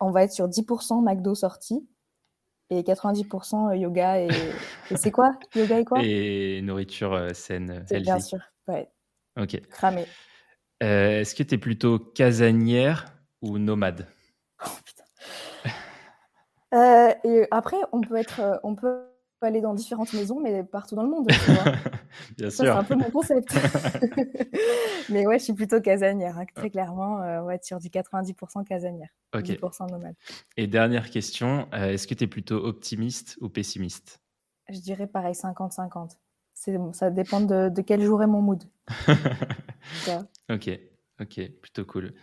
[0.00, 1.86] On va être sur 10% McDo sorti
[2.70, 4.30] et 90% yoga et,
[4.96, 5.38] c'est quoi?
[5.54, 6.00] Yoga et quoi?
[6.02, 8.02] Et nourriture saine, healthy.
[8.02, 8.90] Bien sûr, ouais.
[9.38, 9.60] Ok.
[9.70, 10.04] Cramé.
[10.80, 13.06] Est-ce que tu es plutôt casanière
[13.40, 14.06] ou nomade
[14.64, 15.04] oh, putain.
[17.24, 19.06] et après, on peut être, on peut
[19.44, 21.26] aller dans différentes maisons, mais partout dans le monde.
[22.38, 22.64] Bien sûr.
[22.64, 23.54] C'est un peu mon concept.
[25.08, 27.22] mais ouais, je suis plutôt casanière, hein, très clairement.
[27.22, 30.14] Euh, ouais, sur du 90% casanière, 10% nomade.
[30.56, 34.20] Et dernière question, euh, est-ce que tu es plutôt optimiste ou pessimiste?
[34.68, 36.16] Je dirais pareil, 50-50.
[36.92, 38.64] Ça dépend de, de, quel jour est mon mood.
[40.50, 40.70] ok,
[41.20, 42.14] ok, plutôt cool.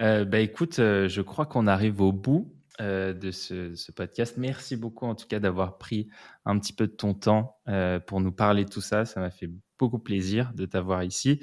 [0.00, 4.36] Euh, bah écoute, je crois qu'on arrive au bout euh, de ce, podcast.
[4.36, 6.08] Merci beaucoup en tout cas d'avoir pris
[6.44, 9.04] un petit peu de ton temps euh, pour nous parler de tout ça.
[9.04, 9.50] Ça m'a fait
[9.80, 11.40] beaucoup plaisir de t'avoir ici.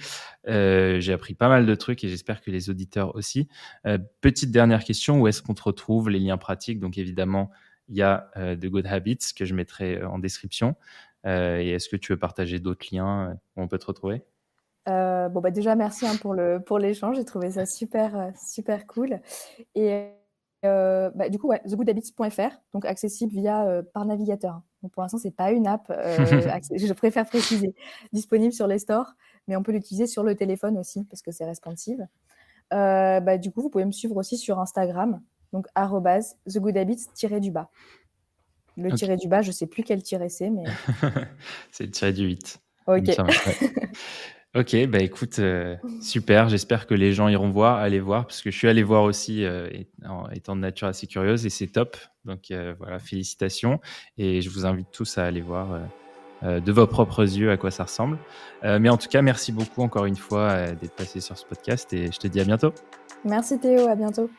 [0.47, 3.49] Euh, j'ai appris pas mal de trucs et j'espère que les auditeurs aussi.
[4.21, 7.51] petite dernière question, où est-ce qu'on te retrouve Les liens pratiques, donc évidemment,
[7.89, 10.75] il y a The Good Habits que je mettrai en description.
[11.25, 14.23] et est-ce que tu veux partager d'autres liens où on peut te retrouver?
[14.85, 19.19] Bon bah déjà merci hein, pour le pour l'échange j'ai trouvé ça super super cool
[19.73, 20.11] et
[20.65, 24.61] euh, bah, du coup, ouais, thegoodhabits.fr, donc accessible via euh, par navigateur.
[24.81, 26.25] Donc pour l'instant, c'est pas une app, euh,
[26.75, 27.75] je préfère préciser,
[28.13, 29.13] disponible sur les stores,
[29.47, 32.05] mais on peut l'utiliser sur le téléphone aussi parce que c'est responsive.
[32.71, 35.21] Bah, du coup, vous pouvez me suivre aussi sur Instagram,
[35.53, 35.67] donc
[36.47, 37.69] thegoodhabits-du bas.
[38.77, 40.65] Le tiré du bas, je sais plus quel tiré c'est, mais.
[41.71, 42.59] c'est le tiré du 8.
[42.87, 43.09] Ok.
[44.55, 46.47] Ok, bah écoute, euh, super.
[46.47, 49.43] J'espère que les gens iront voir, aller voir, parce que je suis allé voir aussi,
[49.43, 49.67] euh,
[50.31, 51.97] étant de nature assez curieuse, et c'est top.
[52.23, 53.81] Donc euh, voilà, félicitations.
[54.17, 55.81] Et je vous invite tous à aller voir
[56.43, 58.17] de vos propres yeux à quoi ça ressemble.
[58.63, 62.11] mais en tout cas, merci beaucoup encore une fois d'être passé sur ce podcast, et
[62.11, 62.71] je te dis à bientôt.
[63.25, 64.29] Merci Théo, à bientôt.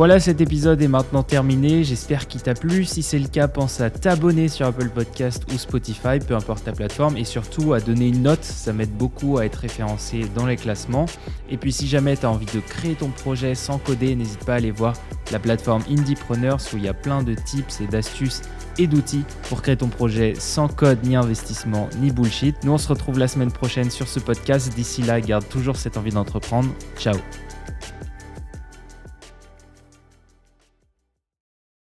[0.00, 1.84] Voilà, cet épisode est maintenant terminé.
[1.84, 2.86] J'espère qu'il t'a plu.
[2.86, 6.72] Si c'est le cas, pense à t'abonner sur Apple Podcast ou Spotify, peu importe ta
[6.72, 8.42] plateforme, et surtout à donner une note.
[8.42, 11.04] Ça m'aide beaucoup à être référencé dans les classements.
[11.50, 14.54] Et puis, si jamais tu as envie de créer ton projet sans coder, n'hésite pas
[14.54, 14.94] à aller voir
[15.32, 18.40] la plateforme Indiepreneurs où il y a plein de tips et d'astuces
[18.78, 22.56] et d'outils pour créer ton projet sans code, ni investissement, ni bullshit.
[22.64, 24.74] Nous, on se retrouve la semaine prochaine sur ce podcast.
[24.74, 26.70] D'ici là, garde toujours cette envie d'entreprendre.
[26.96, 27.16] Ciao